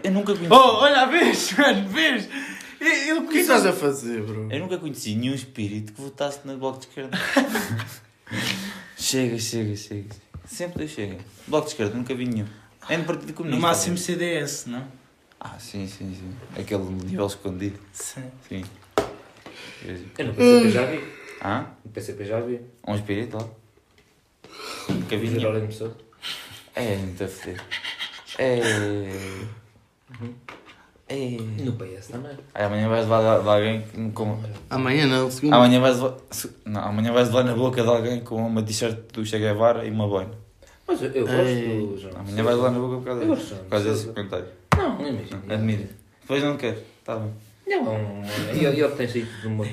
[0.04, 0.52] Eu nunca conheci.
[0.54, 2.28] Oh, olha, vês, mano, vês?
[3.08, 4.50] Eu, O que estás a fazer, bro?
[4.52, 7.18] Eu nunca conheci nenhum espírito que votasse no bloco de esquerda.
[8.98, 10.10] chega, chega, chega.
[10.46, 11.18] Sempre chega.
[11.48, 12.48] Bloco de esquerda, nunca vi nenhum.
[12.90, 13.62] É no Partido No Comunista.
[13.62, 14.06] máximo aliás.
[14.52, 14.86] CDS, não?
[15.40, 16.36] Ah, sim, sim, sim.
[16.60, 17.80] Aquele nível escondido.
[17.94, 18.24] Sim.
[18.50, 18.64] Sim.
[20.18, 21.02] Eu no PCP já vi.
[21.44, 21.66] Ah?
[21.84, 22.62] No PCP já vi.
[22.88, 22.96] Um
[25.26, 25.48] Dizer nenhum.
[25.48, 25.98] ordem de pessoa.
[26.76, 27.62] É, muito a foder.
[28.40, 28.60] É.
[31.10, 31.38] É.
[31.64, 32.38] No PS também.
[32.54, 34.40] Ai, amanhã vais levar de alguém com- com.
[34.70, 35.58] Amanhã não, segunda.
[35.58, 36.18] Amanhã vais levar.
[36.66, 39.92] Não, amanhã vais levar na boca de alguém com uma t-shirt do Che Guevara e
[39.92, 40.32] uma boina.
[40.88, 41.88] Mas eu, eu gosto Ei.
[41.88, 42.16] do João.
[42.18, 44.46] Amanhã vais levar na boca por causa, Eu gosto disso, de por causa desse comentário.
[44.78, 45.44] Não, não imagino.
[45.54, 45.90] Admira.
[46.22, 46.82] Depois não quero.
[47.04, 47.32] Tá bem.
[47.68, 49.68] Não, é um- ele, ele tem sentido de humor.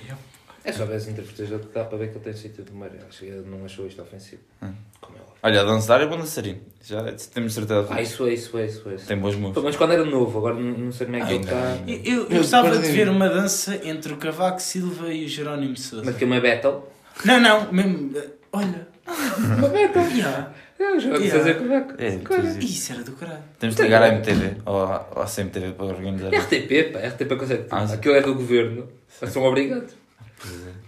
[0.65, 2.91] É só ver as interpretações que dá para ver que ele tem sentido de humor.
[3.09, 4.43] Acho que ele não achou isto ofensivo.
[4.63, 4.73] Hum.
[5.01, 5.35] Como é óbvio.
[5.43, 6.61] Olha, a dançar é bom dançarino.
[6.85, 7.87] Já temos certeza.
[7.91, 8.97] Ah, isso é, isso é, isso é.
[8.97, 9.63] Tem bons moves.
[9.63, 11.79] Mas quando era novo, agora não, sei como é que ele está.
[11.87, 15.77] Eu, eu Eu gostava de ver uma dança entre o Cavaco Silva e o Jerónimo
[15.77, 16.05] Sousa.
[16.05, 16.87] Mas que é uma battle.
[17.25, 18.17] Não, não, mesmo.
[18.19, 18.89] eh, Olha.
[19.59, 20.03] Uma battle.
[20.17, 20.53] Yeah.
[20.99, 21.31] Já Yeah.
[21.39, 22.03] fazer como é que.
[22.03, 22.65] É.
[22.65, 23.43] Isso era do caralho.
[23.59, 26.31] Temos de ligar à MTV ou à, CMTV para organizar.
[26.35, 27.65] RTP, pá, RTP consegue.
[27.71, 27.95] Ah, sim.
[27.95, 28.89] Aquilo é do governo.
[29.09, 29.93] São obrigados.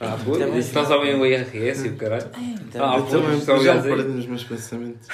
[0.01, 0.59] Ah, pô, Também.
[0.59, 2.31] isso nós sabem o IRS e o caralho.
[2.75, 5.09] Ah, eu pô, também estão já perdi nos meus pensamentos.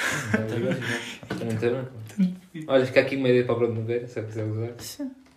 [2.67, 4.73] Olha, fica aqui uma ideia para o Bruno Nogueira, se quiser usar.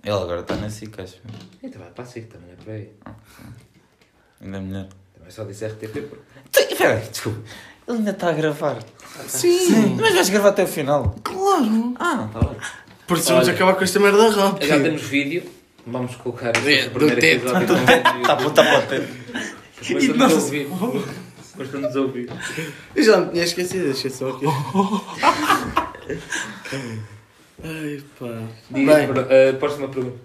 [0.03, 1.17] Ele agora está na SIC, acho.
[1.61, 2.89] Então vai para a SIC também, é por aí.
[4.41, 4.87] Ainda é melhor.
[5.15, 7.39] Também só disse RTP, porque Espera aí, desculpa.
[7.87, 8.77] Ele ainda está a gravar.
[9.27, 11.15] Sim, Mas vais gravar até o final.
[11.23, 11.93] claro.
[11.99, 12.57] Ah, está bem.
[13.07, 14.67] Por isso vamos acabar com esta merda rápido.
[14.67, 15.43] já temos vídeo.
[15.87, 17.47] Vamos colocar É, este do primeiro teto.
[17.47, 17.75] episódio.
[18.21, 18.81] Está bom, está bom.
[18.81, 20.67] tá- para nos ouvir.
[21.57, 22.29] Mas para nos ouvir.
[22.95, 24.45] Eu já me tinha esquecido, deixa só aqui.
[27.63, 28.27] Ai pá.
[28.69, 29.09] Diz, Bem.
[29.29, 30.17] eh, próxima pergunta.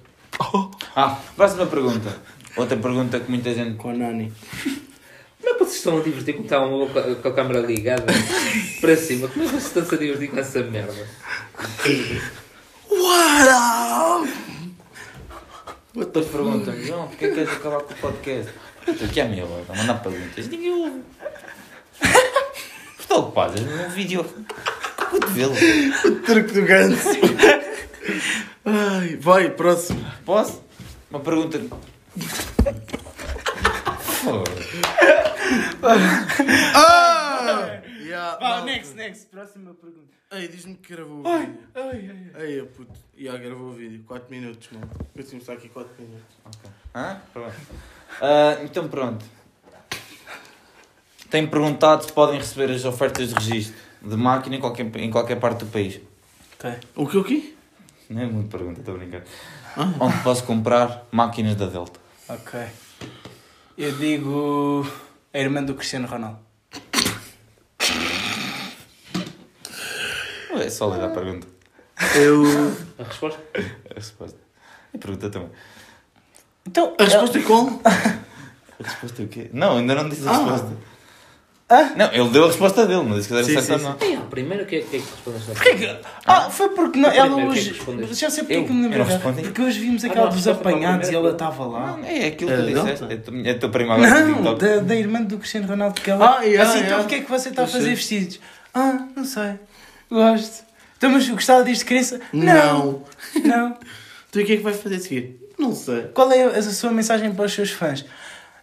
[0.95, 2.16] Ah, próxima pergunta.
[2.57, 3.77] Outra pergunta que muita gente.
[3.77, 4.33] Com a Nani.
[4.62, 7.61] Como é que vocês estão a divertir com, está uma- com a- com a câmera
[7.61, 8.05] ligada
[8.81, 9.29] para cima?
[9.29, 11.07] Como é que vocês estão a divertir com essa merda?
[12.88, 14.29] What up?
[15.96, 18.52] Outras perguntam, João, porquê queres acabar com o podcast?
[18.87, 20.46] Estou aqui à minha hora, a mandar perguntas.
[20.48, 21.02] Ninguém ouve.
[23.00, 24.24] Estou ocupado, no vídeo.
[25.11, 25.54] Cotovelo.
[26.24, 27.09] Truque do ganso.
[28.64, 30.04] Ai, vai, próximo.
[30.24, 30.62] Posso?
[31.11, 31.61] Uma pergunta.
[34.00, 34.80] Foda-se.
[36.74, 37.80] Ah!
[38.07, 38.64] Yeah, Vá, não.
[38.66, 39.27] next, next.
[39.27, 40.07] Próxima pergunta.
[40.31, 41.59] Ei, diz-me que gravou o Ai, vídeo.
[41.75, 42.42] ai, ai.
[42.47, 42.92] Ei, puto.
[43.16, 44.05] Já gravou o vídeo.
[44.07, 44.90] 4 minutos, mano.
[45.14, 46.37] Eu tinha estar aqui 4 minutos.
[46.95, 47.21] Hã?
[47.33, 47.55] Pronto.
[48.21, 49.25] Ah, então pronto.
[51.31, 55.40] Tem perguntado se podem receber as ofertas de registro de máquina em qualquer, em qualquer
[55.40, 56.01] parte do país.
[56.59, 56.71] Ok.
[56.95, 57.55] O que o quê?
[58.09, 59.25] Não é muito pergunta, estou a brincar.
[60.01, 61.99] Onde posso comprar máquinas da Delta?
[62.29, 62.61] Ok.
[63.77, 64.87] Eu digo
[65.35, 66.38] a irmã do Cristiano Ronaldo.
[70.59, 71.46] É sólida a pergunta.
[72.14, 72.42] Eu.
[72.99, 73.40] A resposta?
[73.90, 74.38] A resposta.
[74.94, 75.51] A pergunta também.
[76.66, 77.66] Então, A resposta é qual?
[78.79, 79.49] A resposta é o quê?
[79.53, 80.38] Não, ainda não disse a Ah.
[80.38, 80.77] resposta.
[81.68, 81.90] Hã?
[81.96, 83.96] Não, ele deu a resposta dele, não disse que era Sim, certa sim, não.
[84.00, 85.50] Ei, ah, primeiro o que é que é que respondeste?
[85.50, 85.96] Porquê que...
[86.24, 87.70] Ah, foi porque não, ela Primeiro, o que é hoje...
[87.72, 88.14] que respondeste?
[88.14, 88.61] Já sei porque Eu?
[88.62, 89.42] é que me Eu não respondi?
[89.42, 91.26] Porque hoje vimos Ah, aquela não, dos resposta para o apanhados e primeiro.
[91.26, 91.96] ela estava lá.
[91.96, 93.05] Não, é aquilo É que tu da disseste.
[93.12, 94.61] É a tua- é a tua prima agora no Não, TikTok.
[94.64, 96.38] da, da irmã do Cristiano Ronaldo que ela...
[96.38, 97.02] Ah, yeah, assim, então yeah.
[97.02, 97.94] porquê é que você está a Eu fazer sei.
[97.96, 98.40] vestidos?
[98.72, 99.52] Ah, não sei.
[100.09, 100.64] Gosto.
[100.98, 102.20] Então, mas gostava disto de criança?
[102.33, 103.02] Não.
[103.44, 103.76] Não.
[104.31, 105.40] Tu o que é que vais fazer a seguir?
[105.59, 106.02] Não sei.
[106.14, 108.05] Qual é a sua mensagem para os seus fãs?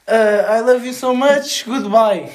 [0.07, 2.29] Ah, I love you so much, goodbye.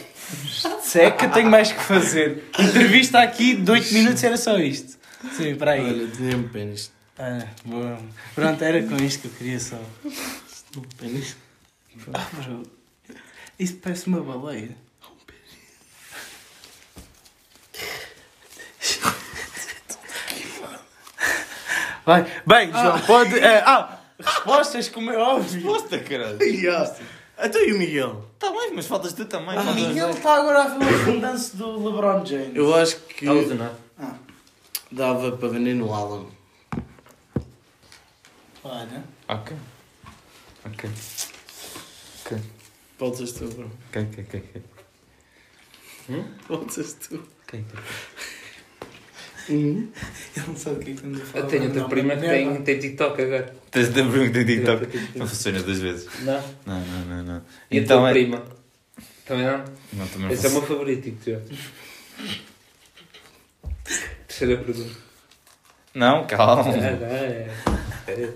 [0.83, 2.45] Se é que eu tenho mais que fazer.
[2.59, 4.99] Entrevista aqui de 8 minutos era só isto.
[5.37, 5.81] Sim, para aí.
[5.85, 6.93] Olha, desenha-me pênis.
[7.19, 7.99] Ah, bom.
[8.35, 9.81] Pronto, era com isto que eu queria só.
[10.99, 11.37] Pênis.
[12.15, 12.63] Ah, bro.
[13.59, 14.77] Isso parece uma baleia.
[22.05, 23.39] Vai, bem, João, pode.
[23.39, 25.61] eh, ah, respostas, como é óbvio.
[25.61, 26.43] Resposta, caralho.
[26.43, 26.97] Yeah.
[27.39, 28.25] Até e o Miguel?
[28.35, 29.57] Está bem, mas faltas tu também.
[29.57, 32.57] Ah, faltas Miguel está agora a ver o fundanço do LeBron James.
[32.57, 33.77] Eu acho que Está lesionado.
[34.91, 36.27] dava para vender no Alan.
[38.65, 39.05] Olha.
[39.29, 39.57] Ok.
[40.67, 40.91] Ok.
[42.27, 42.39] Ok.
[42.99, 43.71] Voltas tu, bro.
[43.89, 44.63] Ok, ok, ok.
[46.09, 46.25] ok.
[46.49, 47.15] Voltas tu.
[47.45, 47.83] Ok, ok.
[49.49, 49.89] Uhum.
[50.37, 51.45] Ele não sabe o que é que estamos a falar.
[51.45, 53.55] Eu tenho outra Não, prima que tem, tem TikTok agora.
[53.71, 54.87] Tens pergunta em TikTok.
[54.87, 55.19] Tem TikTok.
[55.19, 56.09] Não funciona duas vezes.
[56.23, 56.43] Não.
[56.67, 57.43] Não, não, não, não.
[57.71, 58.13] E a Então tua é.
[58.13, 58.43] prima?
[59.27, 59.59] Também não?
[59.93, 61.39] Não, também não Esse é o meu favorito, já.
[64.27, 64.97] Terceira pergunta.
[65.95, 66.63] Não, calma.
[66.63, 67.49] Ah, não, é.
[68.01, 68.35] Espera.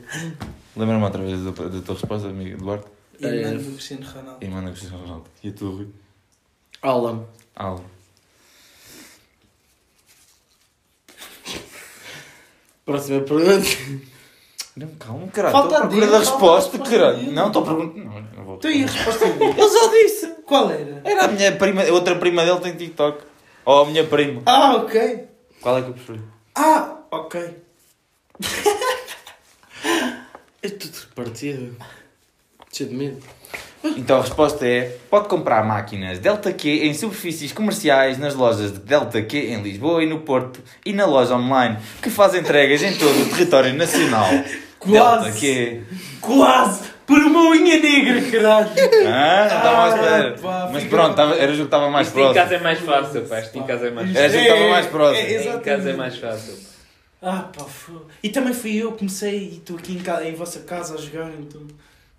[0.77, 2.87] Lembra-me outra vez da, da tua resposta, amigo Eduardo?
[3.21, 4.45] E manda o Cristiano Ronaldo.
[4.45, 5.25] E manda Cristiano Ronaldo.
[5.45, 5.89] E a tua, Rui?
[6.83, 7.25] Alan.
[7.55, 7.85] Algo.
[12.85, 13.69] Próxima pergunta.
[14.77, 15.53] Não, calma, caralho.
[15.53, 17.33] Falta Estou à procura da a resposta, resposta caralho.
[17.33, 17.99] Não, estou a perguntar.
[18.05, 18.61] Não, não vou.
[18.65, 19.45] E a resposta dele?
[19.45, 20.27] Ele já disse.
[20.47, 21.03] Qual era?
[21.05, 23.25] Era a minha prima, a outra prima dele tem TikTok.
[23.65, 24.43] Ou a minha prima.
[24.47, 25.29] Ah, ok.
[25.61, 26.21] Qual é que eu preferi?
[26.55, 27.57] Ah, ok.
[30.63, 31.77] É tudo partido.
[32.73, 33.23] Cheio de medo.
[33.97, 38.79] Então a resposta é: pode comprar máquinas Delta Q em superfícies comerciais nas lojas de
[38.79, 42.97] Delta Q em Lisboa e no Porto e na loja online que faz entregas em
[42.97, 44.29] todo o território nacional.
[44.79, 45.25] Quase.
[45.25, 45.83] Delta Q.
[46.21, 46.93] Quase!
[47.07, 48.69] Por uma unha negra, caralho!
[49.07, 50.39] Ah, não estava à espera.
[50.41, 52.43] pá, Mas fica- pronto, era o jogo que estava mais Isto em próximo.
[52.45, 53.41] casa é mais fácil, pá.
[53.41, 54.25] Isto em casa é mais É, fácil.
[54.25, 55.27] a gente estava mais próximo.
[55.29, 56.55] É, Em casa é mais fácil.
[57.21, 58.05] Ah, pá, foda.
[58.23, 60.97] E também fui eu que comecei e estou aqui em, casa, em vossa casa a
[60.97, 61.61] jogar, então.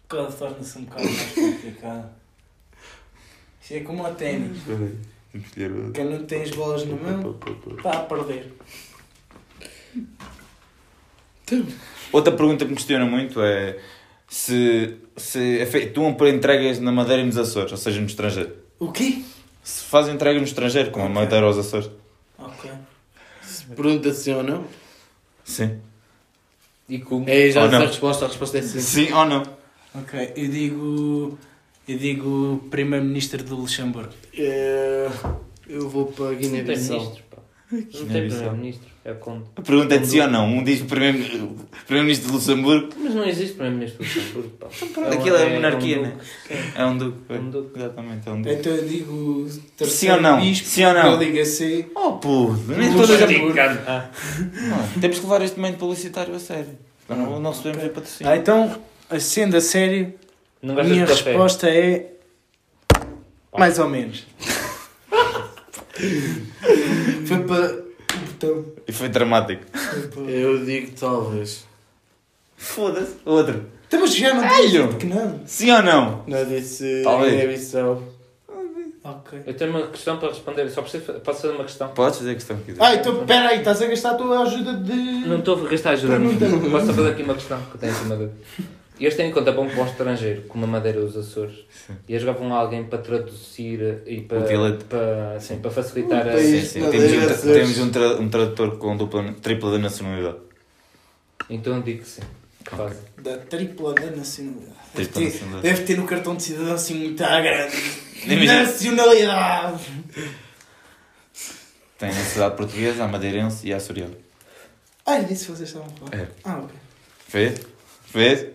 [0.05, 2.09] O bocado torna-se um bocado mais complicado.
[3.61, 4.57] Isso é como o ténis.
[5.93, 7.39] Quem não tem as bolas na mão
[7.77, 8.51] está a perder.
[12.11, 13.79] Outra pergunta que me questiona muito é
[14.27, 18.55] se, se efetuam por entregas na Madeira e nos Açores, ou seja, no estrangeiro.
[18.79, 19.23] O quê?
[19.63, 21.21] Se fazem entregas no estrangeiro, como a Ok.
[21.21, 21.89] Madeira aos Açores.
[22.37, 22.69] Ok.
[23.41, 24.65] Se pergunta sim ou não.
[25.43, 25.79] Sim.
[26.89, 27.29] E como?
[27.29, 28.25] É já a resposta.
[28.25, 28.79] A resposta é sim.
[28.81, 29.43] Sim ou não?
[29.95, 31.37] Ok, eu digo.
[31.87, 34.13] Eu digo Primeiro-Ministro do Luxemburgo.
[34.37, 35.09] É,
[35.67, 37.17] eu vou para a Não tem Guiné-Bissau.
[37.71, 38.93] Não tem primeiro-ministro.
[39.03, 39.43] É o conde.
[39.57, 40.45] A pergunta é de sim ou não.
[40.47, 44.67] Um diz primeiro- primeiro-ministro de Luxemburgo, Mas não existe primeiro-ministro do Luxemburgo, pá.
[45.11, 46.13] aquilo é um- monarquia, um né?
[46.75, 47.17] é um duque.
[47.27, 47.79] É um duque.
[47.79, 48.55] Exatamente, é um duque.
[48.55, 49.49] Então eu digo.
[49.85, 50.39] Sim ou não?
[50.39, 51.03] Bispo Sim ou não?
[51.03, 51.85] da Liga C.
[51.95, 53.25] Oh puto, nem todas a...
[53.25, 53.59] Luxemburgo.
[53.59, 56.77] Ah, Não, Temos que levar este momento publicitário a sério.
[57.09, 58.31] Não, não recebemos a patrocínio.
[58.31, 58.73] Ah, então,
[59.19, 60.13] sendo a sério,
[60.61, 61.29] não a gostas minha de café?
[61.31, 62.09] resposta é.
[63.57, 64.25] Mais ou menos.
[67.25, 67.83] Foi para.
[68.13, 68.65] O botão.
[68.87, 69.63] E foi dramático.
[69.73, 71.65] Foi para- Eu digo talvez.
[72.57, 73.15] Foda-se.
[73.25, 73.65] Outro.
[73.87, 74.89] Então, mas já não eu.
[74.97, 75.41] que não.
[75.45, 76.23] Sim ou não?
[76.27, 77.31] Não disse Talvez.
[77.33, 78.03] Guiné-Bissau.
[79.03, 79.41] Ok.
[79.45, 80.69] Eu tenho uma questão para responder.
[80.69, 81.89] Só preciso posso fazer uma questão?
[81.89, 82.81] Podes fazer a questão que quiser.
[82.83, 84.93] Ah, então, espera aí, estás a gastar a tua ajuda de.
[85.27, 86.13] Não estou a gastar ajuda.
[86.17, 86.69] Pergunta.
[86.71, 88.29] Posso só fazer aqui uma questão que eu tenho em cima de.
[88.99, 91.55] Eles têm em conta para um para o estrangeiro, como a Madeira e os Açores.
[92.07, 94.41] E eles levam alguém para traduzir e para,
[94.87, 96.37] para, sim, para facilitar Um a.
[96.39, 96.79] Sim, sim.
[96.91, 100.37] Temos, um, temos um, tra- um tradutor com dupla, tripla da nacionalidade.
[101.49, 102.21] Então eu digo que sim.
[102.63, 102.99] Que fazem.
[103.17, 104.73] Da tripla da nacionalidade.
[104.93, 105.63] Deve Tripla ter, nacionalidade.
[105.63, 107.75] deve ter no cartão de cidadão assim muito à grande.
[108.45, 109.83] Nacionalidade!
[111.97, 114.13] Tem a nacionalidade portuguesa, a madeirense e a açoriana.
[115.05, 116.23] Ah, é disso que vocês estavam a falar?
[116.23, 116.27] É.
[116.43, 116.75] Ah, ok.
[117.29, 117.59] Vês?
[118.13, 118.52] Vês?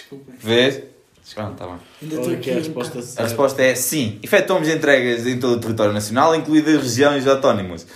[0.00, 0.34] Desculpem.
[0.38, 0.82] Vês?
[1.34, 1.74] Pronto, tá bem.
[2.02, 2.50] Ainda estou Qual é aqui.
[2.50, 4.18] é a resposta A resposta é sim.
[4.22, 7.86] Efetuamos entregas em todo o território nacional, incluídas regiões autónomas.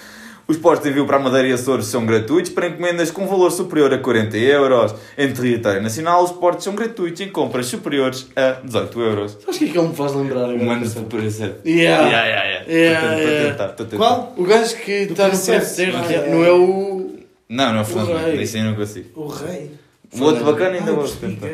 [0.48, 3.52] Os postos de envio para a Madeira e Açores são gratuitos para encomendas com valor
[3.52, 4.92] superior a 40 euros.
[5.16, 9.38] Em território nacional, os portos são gratuitos em compras superiores a 18 euros.
[9.40, 10.56] Sabes o que é que ele me faz lembrar agora?
[10.58, 11.54] Um ano de parecer.
[11.64, 12.04] Yeah.
[12.08, 12.66] Yeah, yeah, yeah.
[12.68, 13.50] Yeah, Estou a yeah.
[13.50, 13.96] tentar, estou a tentar.
[14.04, 14.34] Qual?
[14.36, 15.76] O gajo que está no processo.
[15.76, 17.10] parecer Ah, não é o.
[17.48, 19.08] Não, não, O Fernando, isso aí não consigo.
[19.14, 19.70] O rei.
[20.12, 21.46] O outro bacana ainda vou tentar.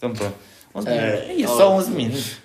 [0.00, 0.34] Então pronto.
[0.74, 1.38] 11 É, minutos.
[1.40, 1.56] Ih, ó.
[1.56, 2.36] só 11 minutos.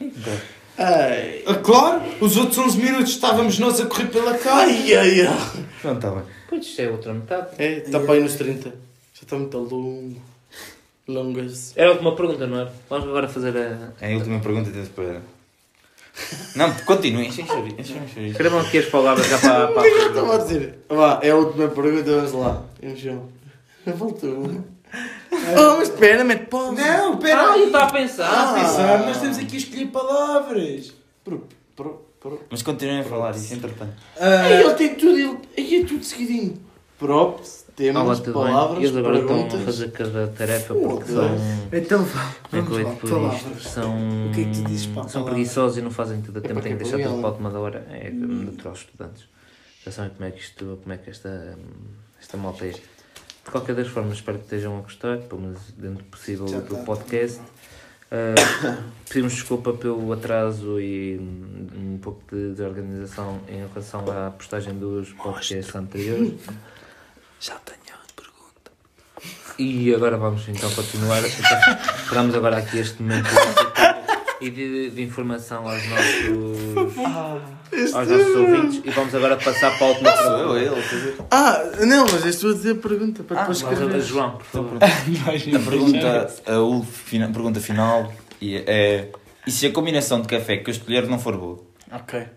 [0.77, 1.43] Ai.
[1.63, 2.01] Claro!
[2.19, 4.67] Os outros 11 minutos estávamos nós a correr pela cara.
[4.67, 5.65] Ai, ai, ai.
[5.81, 6.23] Pronto, está bem.
[6.49, 7.47] Pois isto é outra metade.
[7.57, 8.69] É, está para aí nos 30.
[8.69, 10.21] Já está muito longo.
[11.07, 11.71] Longas.
[11.77, 12.73] Era a última pergunta, não era?
[12.89, 13.93] Vamos agora fazer a.
[14.01, 15.21] É a última pergunta tens para.
[16.55, 17.29] Não, continuem.
[17.29, 19.69] Escrevam aqui as palavras já para.
[19.71, 20.07] O que é que eu para...
[20.09, 20.79] estava a dizer?
[20.89, 22.63] Vá, é a última pergunta, vamos lá.
[22.81, 23.29] Encheu.
[23.85, 24.49] Voltou.
[24.49, 24.74] Oh,
[25.77, 26.73] mas espera, mete pausa.
[26.81, 27.63] Não, pera Ah, eu aí.
[27.65, 28.29] estava a pensar.
[28.29, 30.93] Ah, pensar, nós temos aqui a escolher palavras.
[31.23, 32.41] Pro, pro, pro.
[32.49, 33.93] Mas continuem a falar isso, entretanto.
[34.19, 36.61] Ah, Ai, ele tem tudo, ele, aí é tudo seguidinho.
[36.97, 38.83] Props, temas, Olá, tudo palavras, bem?
[38.87, 41.29] Eles agora estão a fazer cada tarefa porque são.
[41.73, 42.33] então vá.
[42.49, 43.19] Como é que eu Vamos lá, de pôr isto?
[43.19, 43.63] palavras.
[43.63, 44.27] São.
[44.27, 45.33] O que é que tu dizes para a São palavra?
[45.33, 47.59] preguiçosos e não fazem tudo a tempo, têm que deixar tudo para a última da
[47.59, 47.85] hora.
[47.91, 49.23] É natural os estudantes.
[49.83, 51.57] Já sabem como é que isto, como é que esta,
[52.21, 52.73] esta malta é.
[53.45, 56.59] De qualquer das formas, espero que estejam a gostar, pelo menos dentro do possível Já
[56.59, 56.85] do está.
[56.85, 57.41] podcast.
[58.11, 65.11] Ah, pedimos desculpa pelo atraso e um, pouco de desorganização em relação à postagem dos
[65.13, 66.33] podcasts anteriores.
[67.39, 68.71] Já tenho a pergunta.
[69.59, 71.21] E agora vamos então continuar.
[71.23, 73.29] Esperamos agora aqui este momento
[74.41, 76.74] e de, de informação aos nossos,
[77.93, 78.81] aos nossos ouvintes.
[78.83, 80.95] E vamos agora passar para a última Sou eu, pergunta.
[80.95, 81.15] ele.
[81.31, 84.01] Ah, não, mas és tu a dizer a pergunta para Ah, depois agora, escrever.
[84.01, 84.77] João, por favor.
[84.83, 86.33] A pergunta,
[87.25, 89.09] a pergunta final e é:
[89.45, 91.63] e se a combinação de café que eu escolher não for boa?
[91.91, 92.27] Ok.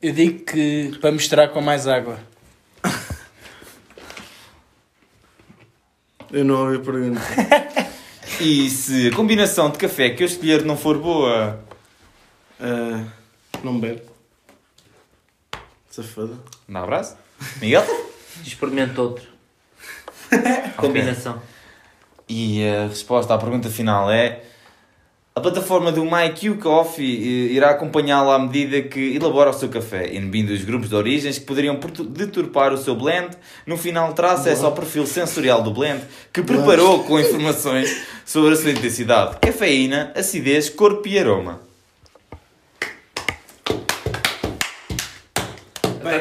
[0.00, 2.18] Eu digo que para misturar com mais água.
[6.32, 7.20] Eu não ouvi a pergunta.
[8.40, 11.62] E se a combinação de café que eu escolher não for boa?
[12.58, 13.04] Ah,
[13.64, 14.02] não bebe.
[15.90, 16.34] Safada.
[16.68, 17.16] Dá um abraço?
[17.60, 17.84] Miguel?
[18.44, 19.26] Experimenta outro.
[20.76, 21.40] Combinação.
[22.28, 24.42] E a resposta à pergunta final é:
[25.34, 30.12] a plataforma do MyQ Coffee eh, irá acompanhá-lo à medida que elabora o seu café,
[30.12, 31.78] inibindo os grupos de origens que poderiam
[32.10, 33.36] deturpar o seu blend.
[33.66, 38.56] No final, terá acesso ao perfil sensorial do blend, que preparou com informações sobre a
[38.56, 41.71] sua intensidade, cafeína, acidez, corpo e aroma.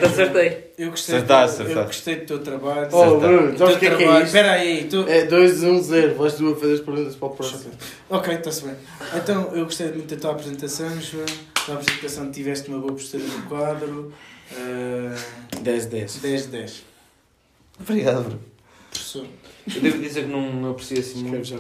[0.02, 0.72] Portanto, acertei.
[0.78, 1.88] Eu gostei, Acertaste, do, eu acertaste.
[1.88, 2.90] gostei do teu trabalho.
[2.92, 3.18] Oh.
[3.20, 4.24] Bruno, sabes o que é que é isto?
[4.26, 5.06] Espera aí, tu...
[5.08, 6.16] É 2 1 0.
[6.16, 7.72] Vais tu a fazer as perguntas para o próximo.
[8.10, 8.76] Ok, está-se bem.
[9.16, 11.26] Então, eu gostei muito da tua apresentação, João.
[11.56, 14.14] A tua apresentação tiveste uma boa postura no quadro.
[14.52, 16.16] Uh, 10 10.
[16.18, 16.84] 10 de 10.
[17.80, 18.42] Obrigado, Bruno.
[18.90, 19.26] Professor.
[19.76, 21.46] Eu devo dizer que não, não aprecio assim muito.
[21.46, 21.58] já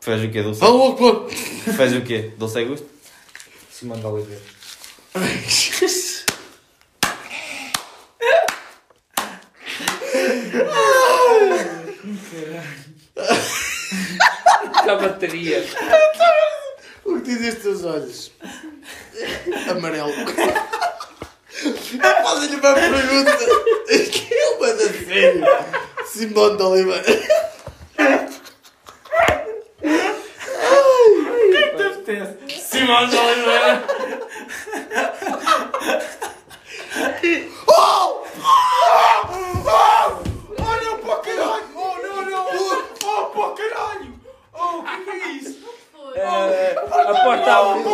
[0.00, 0.42] Fez o quê?
[0.42, 0.64] Doce?
[0.64, 1.28] Alô, Akbar!
[1.76, 2.32] Fez o quê?
[2.38, 2.86] Doce a gosto?
[3.70, 4.40] Simão de Oliveira.
[14.86, 15.64] Da bateria.
[17.04, 18.32] O que dizem os teus olhos?
[19.70, 20.12] Amarelo.
[22.22, 23.38] Fazem-lhe uma pergunta.
[24.12, 25.44] Que é uma da sério.
[26.06, 27.47] Simone de Oliveira.
[32.08, 33.84] Simão de Oliveira!
[40.60, 41.64] Olha para o caralho!
[41.74, 42.46] Oh, não, não!
[43.04, 44.12] Oh, para o caralho!
[44.54, 45.58] Oh, o que é isso?
[46.16, 47.84] A porta abre.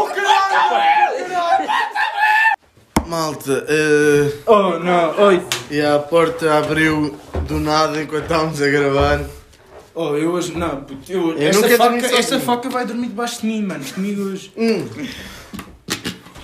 [3.07, 5.47] Malta, eh, Oh, não, oi.
[5.71, 9.21] e a porta abriu do nada enquanto estávamos a gravar.
[9.95, 13.47] Oh, eu hoje, não, puto, eu, Eu esta, faca, esta faca vai dormir debaixo de
[13.47, 14.53] mim, mano, comigo hoje.
[14.57, 14.89] Hum.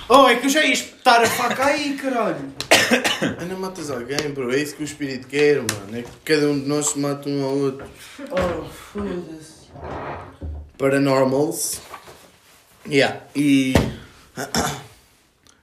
[0.09, 2.53] Oh, é que eu já ia espetar a faca aí, caralho.
[3.39, 4.53] Ai, não matas alguém, bro.
[4.53, 5.99] É isso que o espírito quer, mano.
[5.99, 7.87] É que cada um de nós se mata um ao outro.
[8.31, 9.69] Oh, foda-se.
[10.79, 11.81] Paranormals.
[12.87, 13.21] Yeah.
[13.35, 13.75] E.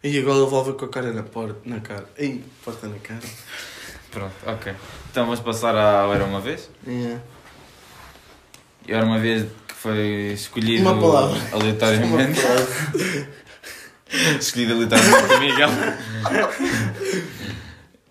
[0.04, 1.58] E agora levolve com a cara na porta.
[1.66, 2.08] Na cara.
[2.18, 3.20] Ei, porta na cara.
[4.12, 4.74] Pronto, ok.
[5.12, 6.70] Então vamos passar ao Era Uma Vez.
[6.88, 7.20] Yeah.
[8.88, 11.40] E Era Uma Vez que foi escolhido Uma palavra.
[11.52, 12.40] aleatoriamente.
[12.40, 13.28] Uma frase.
[14.40, 15.70] escolhido aleatoriamente por Miguel.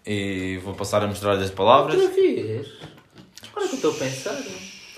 [0.07, 1.97] e vou passar a mostrar as palavras.
[2.01, 2.67] Outra vez?
[3.51, 4.39] Agora que eu estou a pensar.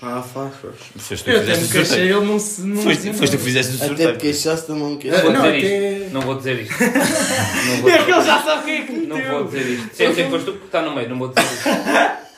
[0.01, 0.75] Ah, faz, faz.
[0.95, 2.17] Foste tu que Eu até fizeste me o queixei, sorteio.
[2.19, 2.61] ele não se.
[2.61, 4.17] Não Foste foste tu que fizeste o Até te sorteio.
[4.17, 6.13] queixaste da mão Não que vou não, dizer até- isto.
[6.13, 6.73] Não vou dizer isto.
[6.83, 9.95] Não vou É que ele dizer, já sabe quem é que não vou dizer isto.
[9.95, 12.28] Sempre foste tu que está no meio, não vou dizer isto.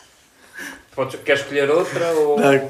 [1.02, 2.38] Podes, queres escolher outra ou.
[2.38, 2.68] Acho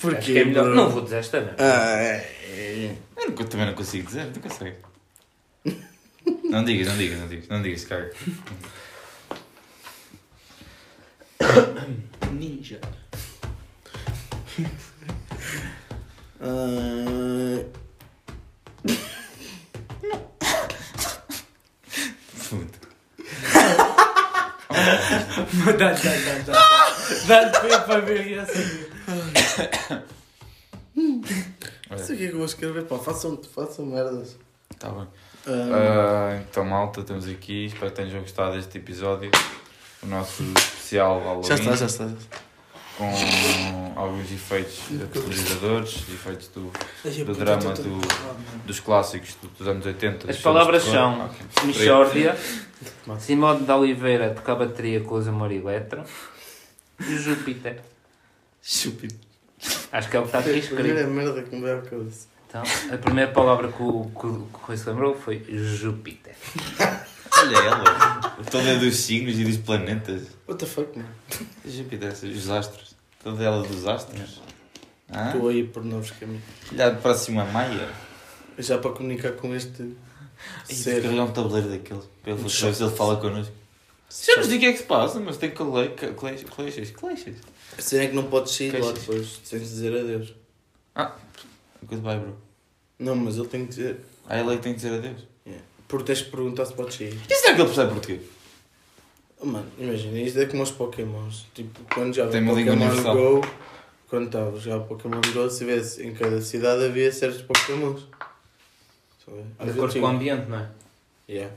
[0.00, 0.20] Porquê?
[0.32, 0.66] que é melhor.
[0.76, 1.56] Não vou dizer esta mesmo.
[1.58, 2.36] Ah, é.
[2.54, 2.96] é.
[3.16, 4.76] Eu nunca- também não consigo dizer, não consegue.
[6.44, 8.12] Não digas, não digas, não digas, não digas, cara.
[12.32, 12.80] Ninja.
[16.40, 17.64] Ah,
[22.48, 22.78] Puta.
[25.78, 26.87] Dá, dá, dá, dá.
[27.26, 28.86] Dá-lhe para- para ver e assim.
[31.90, 32.98] não sei o que é que eu vou escrever, pá.
[32.98, 34.36] Façam, façam merdas.
[34.78, 35.06] Tá bem.
[35.46, 37.66] Ah, Ah, então, malta, estamos aqui.
[37.66, 39.30] Espero que tenham gostado deste episódio.
[40.02, 41.44] O nosso especial Halloween.
[41.48, 42.08] já está, já está.
[42.96, 44.80] Com alguns efeitos
[45.12, 46.72] televisadores, efeitos do,
[47.24, 48.00] do drama do-
[48.66, 50.28] dos clássicos do- dos anos 80.
[50.30, 51.30] As palavras de são terror.
[51.30, 51.66] Ok.
[51.66, 52.36] Michórdia,
[53.20, 56.02] Simone de Oliveira toca a bateria com os Amor Eletro
[57.00, 57.80] e o Júpiter.
[58.62, 59.14] Estúpido.
[59.92, 61.10] Acho que é o que está aqui A primeira escrito.
[61.10, 62.26] merda que me veio à cabeça.
[62.48, 62.62] Então,
[62.94, 66.34] a primeira palavra que o, que, o- que o Rui se lembrou foi Júpiter.
[67.40, 68.20] Olha ela,
[68.50, 70.22] toda dos signos e dos planetas.
[70.48, 71.10] What the fuck, mano?
[71.64, 72.96] Júpiter, os astros.
[73.22, 74.40] Toda ela dos astros.
[75.10, 75.26] Ah?
[75.32, 76.42] Estou aí por novos caminhos.
[76.72, 77.88] Olhar para cima Maia.
[78.58, 79.94] Já para comunicar com este
[80.64, 81.08] Ser ser.
[81.08, 82.04] um tabuleiro daqueles.
[82.22, 83.52] Para ele, para ver se ele fala connosco.
[84.10, 86.48] Já nos digo o que é que se passa, mas tem cle- coleixas.
[86.92, 87.36] Coleixas.
[87.76, 90.34] A cena é que não podes sair de lá depois, sem dizer adeus.
[91.86, 92.36] Goodbye, bro.
[92.98, 94.00] Não, mas ele tem que dizer.
[94.28, 95.26] Ah, ele é que tem que dizer adeus.
[95.86, 97.18] Porque tens que perguntar se podes sair.
[97.28, 98.20] E será que ele percebe português?
[99.40, 101.46] Oh, mano, imagina, isto é como os Pokémons.
[101.54, 103.14] Tipo, quando já Tem universal.
[103.16, 103.40] Go,
[104.08, 108.02] quando estava a jogar Pokémon Go, se tivesse em cada cidade havia certos Pokémons.
[109.60, 109.64] É.
[109.64, 110.68] De acordo com o ambiente, não é?
[111.28, 111.54] Yeah.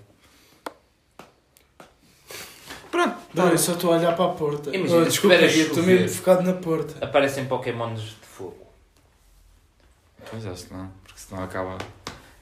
[3.10, 3.18] Pronto.
[3.34, 4.76] Não, eu só estou a olhar para a porta.
[4.76, 7.04] Imagina, Oh, desculpa, estou mesmo focado na porta.
[7.06, 8.58] Aparecem Pokémons de fogo.
[10.30, 11.78] Pois acho que não, porque senão acaba.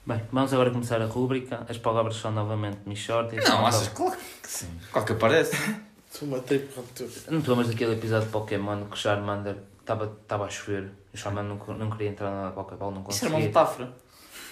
[0.06, 1.64] Bem, vamos agora começar a rúbrica.
[1.68, 3.36] As palavras são novamente Michordi.
[3.36, 4.68] Não, achas claro que sim.
[4.92, 5.56] Qual que aparece?
[6.18, 6.82] Tu matei por.
[7.28, 11.56] Não te lembras daquele episódio de Pokémon que o Charmander estava a chover o Charmander
[11.56, 13.46] não, não queria entrar na Pokéball, não Isso era uma conseguia.
[13.48, 13.92] metáfora.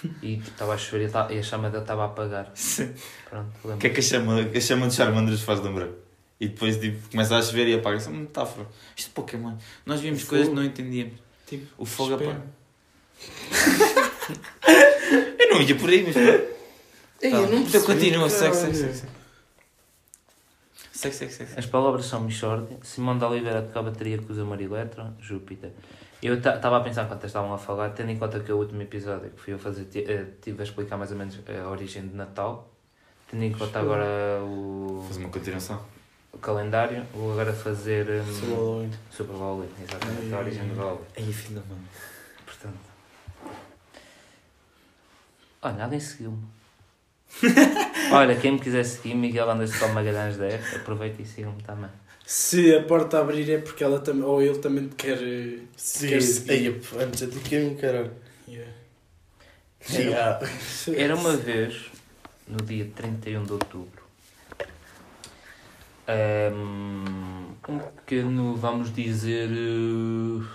[0.23, 2.51] E estava a chover e, e a chama dele estava a apagar.
[2.53, 2.93] Sim.
[3.29, 3.81] Pronto, O lembro.
[3.81, 5.89] que é que a chama, a chama de Charmandras faz lembrar?
[6.39, 7.97] E depois tipo, começa a chover e apaga.
[7.97, 8.65] Isso é uma metáfora.
[8.95, 9.57] Isto é Pokémon.
[9.85, 11.15] Nós vimos coisas que não entendíamos.
[11.45, 12.31] Tipo, o fogo Espera.
[12.31, 12.47] apaga.
[15.39, 16.15] Eu não ia por aí, mas.
[16.15, 18.75] Ei, eu não Então continua, segue, caralho.
[18.75, 19.11] segue, segue.
[20.93, 21.51] Segue, segue, segue.
[21.57, 22.77] As palavras são Michordi.
[22.83, 25.13] Simão de Oliveira toca a bateria com os Amor Eletro.
[25.19, 25.71] Júpiter.
[26.21, 29.29] Eu estava a pensar enquanto estavam a falar, tendo em conta que o último episódio
[29.29, 32.13] que fui eu fazer, ti- eh, tive a explicar mais ou menos a origem de
[32.15, 32.69] Natal.
[33.29, 34.05] Tendo em conta agora
[34.43, 35.81] o, Faz uma continuação.
[36.33, 38.91] o calendário, vou agora fazer um, Sou Halloween.
[39.09, 41.05] sobre o Halloween, exatamente, a Ai, origem do Halloween.
[41.15, 41.83] Aí, filho da mãe.
[42.45, 42.89] Portanto.
[45.61, 46.43] Olha, alguém seguiu-me.
[48.11, 51.89] Olha, quem me quiser seguir, Miguel Anderson Magalhães 10, aproveita e siga-me também.
[52.31, 55.17] Se a porta abrir é porque ela também, ou ele também quer.
[55.23, 56.53] eh, Sim, Quer seguir.
[56.53, 58.11] Ei, antes ti que me caralho.
[58.47, 58.71] yeah.
[59.89, 60.39] Yeah.
[60.95, 61.89] Era uma vez,
[62.47, 64.03] no dia 31 de outubro,
[66.07, 69.49] ehm, um pequeno, vamos dizer.
[69.51, 70.45] eh,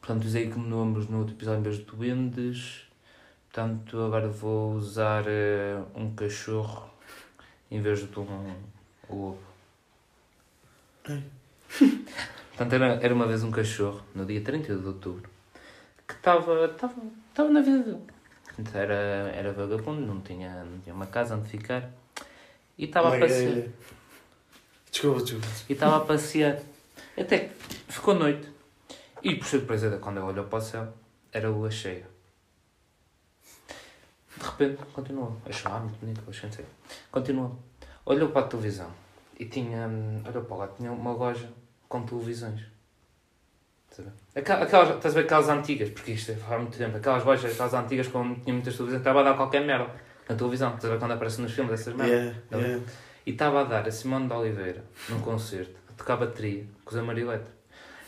[0.00, 2.84] Portanto, usei como nomes no outro episódio em vez de duendes.
[3.50, 6.88] Portanto, agora vou usar eh, um cachorro
[7.70, 8.54] em vez de um
[9.10, 9.47] lobo.
[12.48, 15.30] Portanto, era, era uma vez um cachorro, no dia 31 de outubro,
[16.06, 18.02] que estava estava na vida dele.
[18.44, 21.88] Portanto, era, era vagabundo, não tinha, não tinha uma casa onde ficar.
[22.76, 23.68] E estava a passear.
[24.90, 25.46] Desculpa, desculpa.
[25.68, 26.58] E estava a passear.
[27.16, 28.48] Até que ficou noite.
[29.22, 30.92] E por surpresa, quando ele olhou para o céu,
[31.32, 32.06] era a lua cheia.
[34.36, 35.36] De repente, continuou.
[35.46, 36.64] Achou, ah, muito bonito, achei, não sei.
[37.10, 37.58] Continuou.
[38.04, 38.90] Olhou para a televisão
[39.38, 41.48] e tinha, hum, olhou para lá, tinha uma loja
[41.88, 42.62] com televisões.
[44.34, 47.74] Aquelas, estás a ver aquelas antigas, porque isto é há muito tempo, aquelas lojas, aquelas
[47.74, 49.90] antigas com tinha muitas televisões, estava a dar qualquer merda
[50.28, 52.16] na televisão, estás a ver quando aparece nos filmes dessas merdas.
[52.16, 52.84] Yeah, Tá yeah.
[53.26, 56.96] E estava a dar a Simone de Oliveira num concerto, a tocar bateria com os
[56.96, 57.52] Amareletra.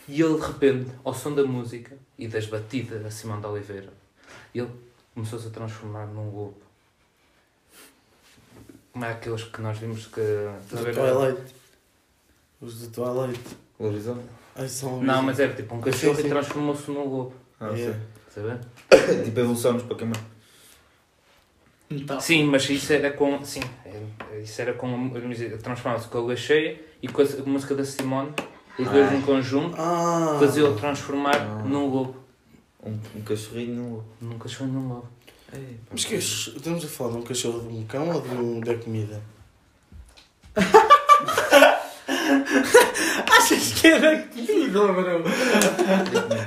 [0.08, 3.92] E ele, de repente, ao som da música e das batidas da Simone de Oliveira,
[4.54, 4.70] ele
[5.14, 6.60] começou-se a transformar num lobo.
[8.92, 10.20] Como é aqueles que nós vimos que.
[10.70, 10.94] Do ver?
[10.94, 11.54] Twilight.
[12.60, 13.40] Os do Twilight.
[13.78, 14.24] Lobisomem?
[14.56, 16.26] Ai, são Não, mas era tipo um cachorro Sim, sim.
[16.26, 17.34] e transformou-se num lobo.
[17.58, 17.98] Ah, Yeah.
[18.36, 19.24] A ver?
[19.24, 20.12] tipo evolução nos Pokémon.
[21.90, 23.44] Então, Sim, mas isso era com.
[23.44, 25.10] Sim, é- isso era com.
[25.62, 28.32] Transformava-se com a lua cheia e com a, com a música da Simone,
[28.78, 29.14] os dois Ah.
[29.16, 29.74] em conjunto.
[29.78, 30.36] Ah!
[30.38, 31.62] fazê-lo transformar Ah.
[31.66, 32.16] num lobo.
[32.82, 34.04] Um, um cachorrinho num lobo.
[34.20, 35.08] Num cachorro num lobo.
[35.52, 35.90] Ei, pá.
[35.92, 38.60] Mas que é estamos a falar de um cachorro de um cão ou de um
[38.60, 39.20] da comida?
[43.30, 45.24] achas que era comida, bro?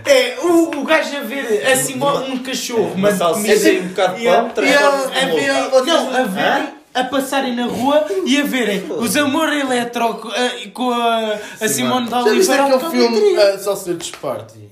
[0.06, 4.18] É, o, o gajo a ver assim um cachorro, Uma mas salsicha e um bocado
[4.18, 8.44] de pão, transforma-se a num ver, não, a verem, a passarem na rua e a
[8.44, 12.76] verem os Amor Eletro co- a- com a, a Simone de Já viste Oliveira.
[12.76, 14.70] aquele filme uh, Sausage Party?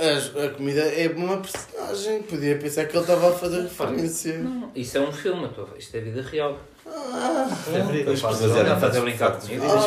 [0.00, 2.22] As- A, comida é uma personagem.
[2.22, 4.38] Podia pensar que ele estava a fazer referência.
[4.38, 6.58] Não, isso é um filme, tô- isto é vida real.
[6.86, 7.48] Ah,
[8.20, 9.64] Faz- fazer a brincar comigo.
[9.64, 9.80] ah.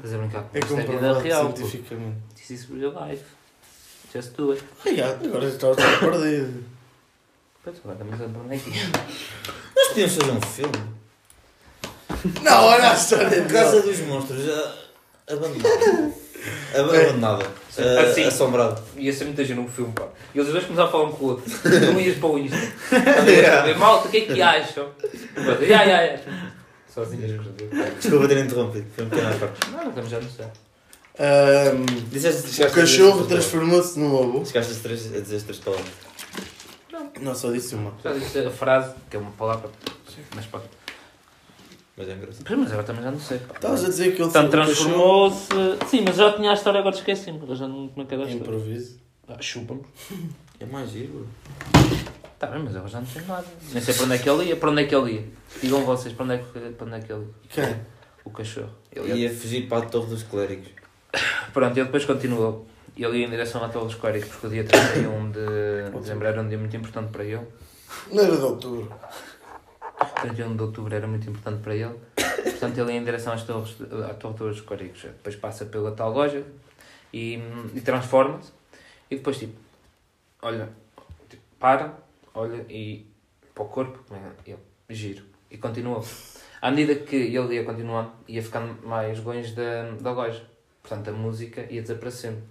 [0.00, 0.80] Fazer brincar É comigo.
[0.80, 1.48] É vida comprovado real.
[1.50, 1.56] pô.
[1.56, 2.16] cientificamente.
[2.36, 3.24] This is real life.
[4.14, 4.62] Just do it.
[4.86, 6.64] Ai, ah, agora já estás perdido.
[7.62, 8.70] Pois agora estamos a andar aqui.
[9.76, 10.98] Nós podíamos fazer um filme.
[12.42, 14.74] Não, olha a história Casa dos Monstros, já
[16.74, 16.96] abandonada.
[16.96, 17.46] Ab- Abandonada.
[17.78, 18.24] Ah, Assim.
[18.24, 18.82] Assombrado.
[18.96, 20.06] Ia ser muita gente no filme, pá.
[20.34, 21.44] E eles dois começaram a falar um com o outro.
[21.92, 22.56] Não ias para o Insta.
[23.24, 24.88] Ver, Malta, o que é que acham?
[25.34, 26.20] Pronto, Ya, ya, ya.
[26.92, 27.30] Sozinhas
[28.00, 28.86] Desculpa ter interrompido.
[28.94, 29.70] Foi um pequeno à parte.
[29.70, 30.50] Não, estamos já no céu.
[31.20, 34.44] Ahm, Disseste, o cachorro estas transformou-se num lobo.
[34.46, 35.88] Chegaste a três- a dizer as três palavras.
[37.20, 37.92] Não, só disse uma.
[38.02, 39.70] Já disse a frase, que é uma palavra.
[40.34, 40.60] Mas pá.
[41.98, 42.44] Mas é engraçado.
[42.46, 43.38] Pois, Mas agora também já não sei.
[43.38, 43.54] pá.
[43.56, 45.48] Estavas a dizer que ele Portanto, foi um transformou-se.
[45.88, 47.40] Sim, mas já tinha a história, agora esqueci-me.
[47.46, 48.44] Eu já não como é que era a história.
[48.56, 48.98] Improviso.
[49.26, 49.82] Ah, Chupa-me.
[50.60, 51.26] É mais giro.
[52.38, 53.44] Tá bem, mas agora já não sei nada.
[53.72, 54.56] Nem sei para onde é que ele ia.
[54.56, 55.24] Para onde é que ele ia?
[55.60, 57.30] Digam vocês para onde é que, para onde é que ele ia.
[57.48, 57.76] Quem?
[58.24, 58.70] O cachorro.
[58.92, 59.14] Ele ia...
[59.16, 60.68] Ia fugir para a Torre dos Clérigos.
[61.52, 62.66] Pronto, ele depois continuou.
[62.96, 66.40] Ele ia em direção à Torre dos Clérigos porque o dia 31 de dezembro era
[66.40, 67.42] um dia muito importante para ele.
[68.12, 68.92] Não era de outubro.
[70.04, 71.98] 31 de outubro era muito importante para ele.
[72.14, 73.76] Portanto, ele ia em direção às torres,
[74.08, 75.02] à Torre dos Clérigos.
[75.02, 76.44] Depois passa pela tal loja
[77.12, 77.38] e,
[77.74, 78.52] e transforma-se.
[79.10, 79.58] E depois, tipo,
[80.42, 80.68] olha,
[81.28, 81.96] tipo, para,
[82.34, 83.06] olha e
[83.54, 83.98] para o corpo.
[84.46, 85.24] Eu, giro.
[85.50, 86.04] E continuou.
[86.60, 90.44] À medida que ele ia continuando, ia ficando mais longe da, da loja.
[90.82, 92.42] Portanto, a música ia desaparecendo.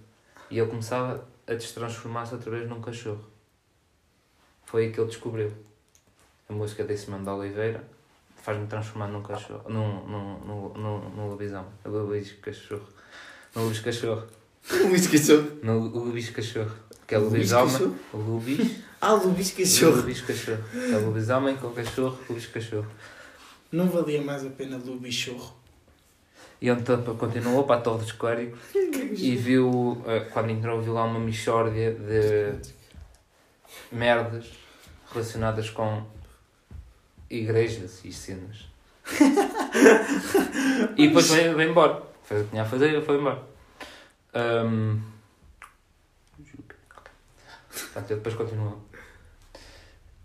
[0.50, 3.24] E ele começava a destransformar-se outra vez num cachorro.
[4.64, 5.52] Foi aí que ele descobriu.
[6.48, 7.84] A música desse Mano de Oliveira
[8.42, 9.68] faz-me transformar num cachorro.
[9.68, 11.70] Num, num, num, num, num lobisomem.
[11.84, 12.88] O Luís Cachorro.
[13.54, 14.26] No Luís Cachorro.
[14.88, 15.50] Luís Cachorro.
[15.62, 16.74] No Luís Cachorro.
[17.06, 17.96] Que é o Luís lobisomem.
[18.12, 18.88] O Luís.
[19.00, 20.02] Ah, Luís O Cachorro.
[20.02, 20.64] Luís Cachorro.
[20.74, 22.18] É o lobisomem com o cachorro.
[22.28, 22.88] Luís Cachorro.
[23.70, 25.54] Não valia mais a pena do bichorro.
[26.60, 31.04] E então continuou para a Torre dos Clérigos e viu, eh, quando entrou, viu lá
[31.04, 32.60] uma mixórdia de
[33.92, 34.50] merdas
[35.12, 36.02] relacionadas com
[37.30, 38.66] igrejas e cenas.
[40.96, 42.02] e depois veio embora.
[42.24, 43.42] Fez o que tinha a fazer e foi embora.
[47.70, 48.82] Portanto, ele depois continuou.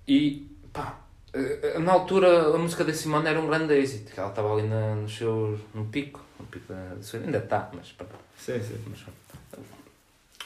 [0.07, 0.99] E, pá,
[1.33, 4.11] eh, na altura a música da Simone era um grande êxito.
[4.11, 6.21] que Ela estava ali na, no seu, no pico.
[6.39, 8.15] No pico da, ainda está, mas pronto.
[8.37, 8.83] Sim, sim.
[8.87, 9.05] Mas,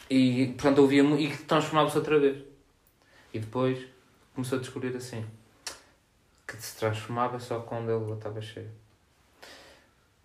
[0.10, 2.38] e, portanto, ouvia e transformava-se outra vez.
[3.34, 3.80] E depois
[4.34, 5.26] começou a descobrir assim
[6.48, 8.70] que se transformava só quando ele estava cheio.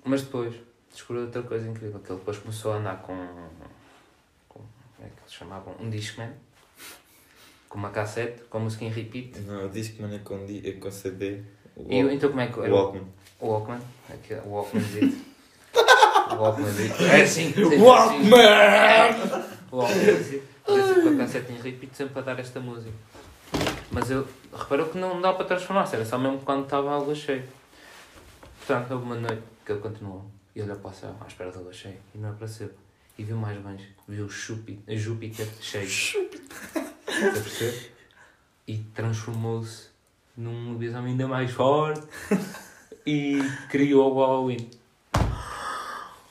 [0.05, 0.55] Mas depois
[0.93, 3.15] descobriu outra coisa incrível: que ele depois começou a andar com.
[4.49, 4.69] com como
[5.01, 5.75] é que eles chamavam?
[5.81, 6.33] Um Discman,
[7.69, 9.41] com uma cassete, com música em repeat.
[9.41, 11.43] Não, que mano é com, é com CD.
[11.75, 12.75] O E então, como é que o era?
[12.75, 13.07] Walkman.
[13.41, 15.25] O Walkman, aqui, o Walkmanzito.
[16.31, 17.03] o Walkmanzito.
[17.03, 17.53] É assim.
[17.81, 18.31] Walkman!
[19.71, 20.53] O Walkmanzito.
[20.65, 22.93] Desse com a cassete em repeat sempre a dar esta música.
[23.93, 24.27] Mas eu
[24.57, 27.45] reparou que não dá para transformar-se, era só mesmo quando estava a lua cheia.
[28.59, 30.25] Portanto, houve uma noite que ele continuou
[30.57, 32.71] e olhou para o céu à espera da lua cheia e não apareceu.
[33.19, 35.87] E viu mais longe, viu o Chupi- Júpiter cheio.
[37.05, 37.93] Perceber?
[38.67, 39.89] E transformou-se
[40.37, 42.07] num lobisomem ainda mais forte
[43.07, 43.39] e
[43.69, 44.71] criou o Halloween.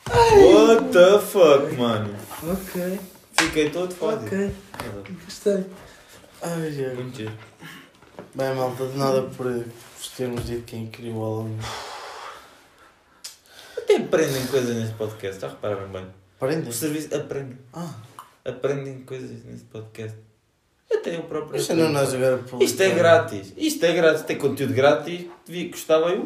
[0.09, 2.16] What the fuck, mano?
[2.43, 2.99] Ok,
[3.39, 4.26] Fiquei todo fodido.
[4.26, 5.16] ok.
[5.26, 5.66] Gostei.
[6.42, 6.94] Ai, ai.
[6.96, 7.32] Muito giro.
[8.34, 11.60] Bem, malta, de nada por vos termos dito quem criou o Halloween.
[13.78, 16.08] Até aprendem coisas neste podcast, já repararam bem?
[16.38, 16.70] Aprendem?
[16.70, 17.58] O serviço aprendem.
[17.74, 17.94] Ah,
[18.46, 20.18] Aprendem coisas neste podcast.
[20.92, 21.60] Até eu próprio.
[21.60, 22.64] isto não nós agora publicar.
[22.64, 23.54] Isto é grátis.
[23.56, 24.24] Isto é grátis.
[24.24, 25.28] Tem conteúdo grátis.
[25.46, 26.24] Devia custar bem.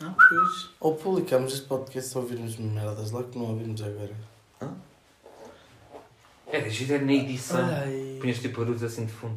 [0.00, 0.70] Ah, pois.
[0.80, 4.14] Ou publicamos este podcast se ouvirmos merdas lá que não ouvimos agora.
[6.54, 7.60] Era giro era na edição.
[7.64, 8.18] Ai.
[8.20, 9.36] Punhas tipo barulhos assim de fundo.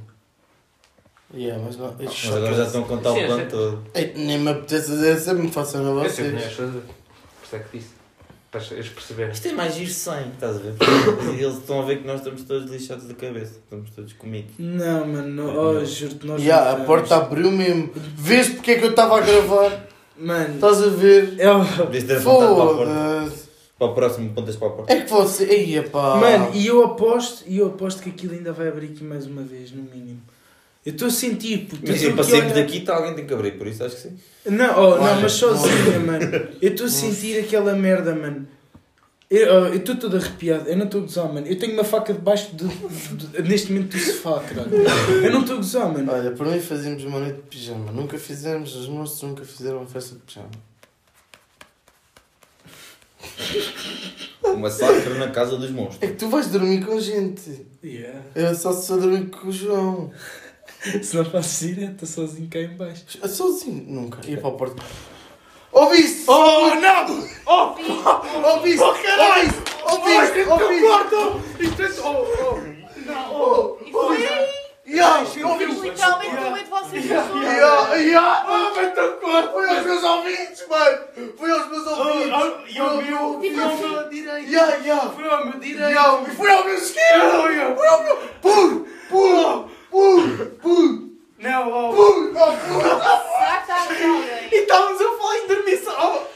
[1.33, 1.93] Yeah, mas não.
[1.99, 3.83] Mas agora já estão a contar Sim, o plano todo.
[3.93, 6.43] Ei, nem me apetece fazer essa, me façam a Eu sei que não vocês.
[6.45, 6.79] ias fazer.
[6.79, 7.97] Por isso é que disse.
[8.49, 9.33] Para eles perceberem.
[9.33, 10.75] Isto é mais giro sem, estás a ver?
[11.37, 13.59] Eles estão a ver que nós estamos todos lixados da cabeça.
[13.61, 14.53] Estamos todos comidos.
[14.57, 17.91] Não, mano, não, oh, juro-te, nós Yeah, não a porta abriu mesmo.
[17.93, 19.87] Vês porque é que eu estava a gravar?
[20.17, 21.35] Mano, Estás a ver?
[21.37, 21.59] eu...
[21.87, 22.93] Devias ter apontado para a porta.
[22.93, 23.46] Foda-se.
[23.77, 24.93] Para o próximo, pontas para a porta.
[24.93, 25.43] É que você.
[25.45, 26.15] Ei, pá.
[26.17, 29.43] Mano, e eu aposto, e eu aposto que aquilo ainda vai abrir aqui mais uma
[29.43, 30.19] vez, no mínimo.
[30.85, 33.51] Eu estou a sentir, porque Mas eu passei olhar- daqui, tá, alguém tem que abrir,
[33.57, 34.17] por isso acho que sim.
[34.49, 36.25] Não, oh, Olha, não, mas sozinha, mano.
[36.61, 38.47] Eu estou a sentir aquela merda, mano.
[39.29, 41.45] Eu oh, eu estou todo arrepiado, eu não estou a gozar, mano.
[41.45, 44.71] Eu tenho uma faca debaixo de, de- neste momento do sofá, caralho.
[45.23, 46.09] Eu não estou a gozar, mano.
[46.11, 47.91] Olha, para mim fazíamos uma noite de pijama.
[47.91, 50.49] Nunca fizemos, os monstros nunca fizeram uma festa de pijama.
[54.43, 56.01] Um massacre na casa dos monstros.
[56.01, 57.65] É que tu vais dormir com gente.
[57.83, 58.21] Yeah.
[58.35, 60.11] Eu só só dormir com o João.
[61.01, 63.05] Se não faço direto, estou sozinho cá em baixo.
[63.27, 64.19] Sozinho, nunca.
[64.29, 64.83] Ia para a porta.
[65.71, 66.23] Ouviste?
[66.27, 67.27] Oh, não!
[67.45, 67.75] Oh,
[68.55, 68.81] Ouviste?
[68.81, 69.53] oh caralho!
[69.91, 70.39] Ouviste?
[70.49, 70.85] Ouviste?
[70.85, 71.41] quarto!
[71.59, 72.01] Isto é...
[72.01, 72.77] Oh, oh.
[73.05, 73.77] Não, oh.
[73.85, 74.56] E
[74.87, 75.81] foi, foi ouviste?
[75.81, 77.05] literalmente no meio de vocês.
[77.05, 78.45] Ya, ya.
[78.47, 79.51] Oh, vai teu quarto.
[79.51, 80.97] Foi aos meus ouvintes, mano.
[81.37, 82.75] Foi aos meus ouvintes.
[82.75, 83.43] E ao meu...
[83.43, 84.49] E ao meu direito.
[84.49, 84.99] Ya, ya.
[85.09, 85.91] Foi ao meu direito.
[85.91, 87.75] E foi ao meu esquerdo.
[87.75, 88.17] Foi ao meu...
[88.41, 91.09] Pur, pur, pur, pur,
[91.39, 91.93] Não, oh.
[91.93, 92.81] pur, oh, pur.
[92.81, 94.49] Será que está a ver alguém?
[94.51, 96.27] E estávamos a falar em dormir só.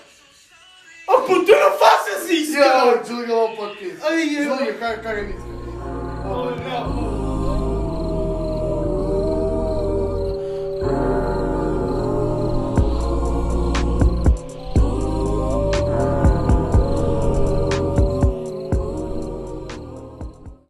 [1.08, 4.16] Oh, puto, não faças isso, desliga lá o podcast.
[4.16, 5.46] Desliga, caga nisso.
[6.26, 7.11] Oh, não.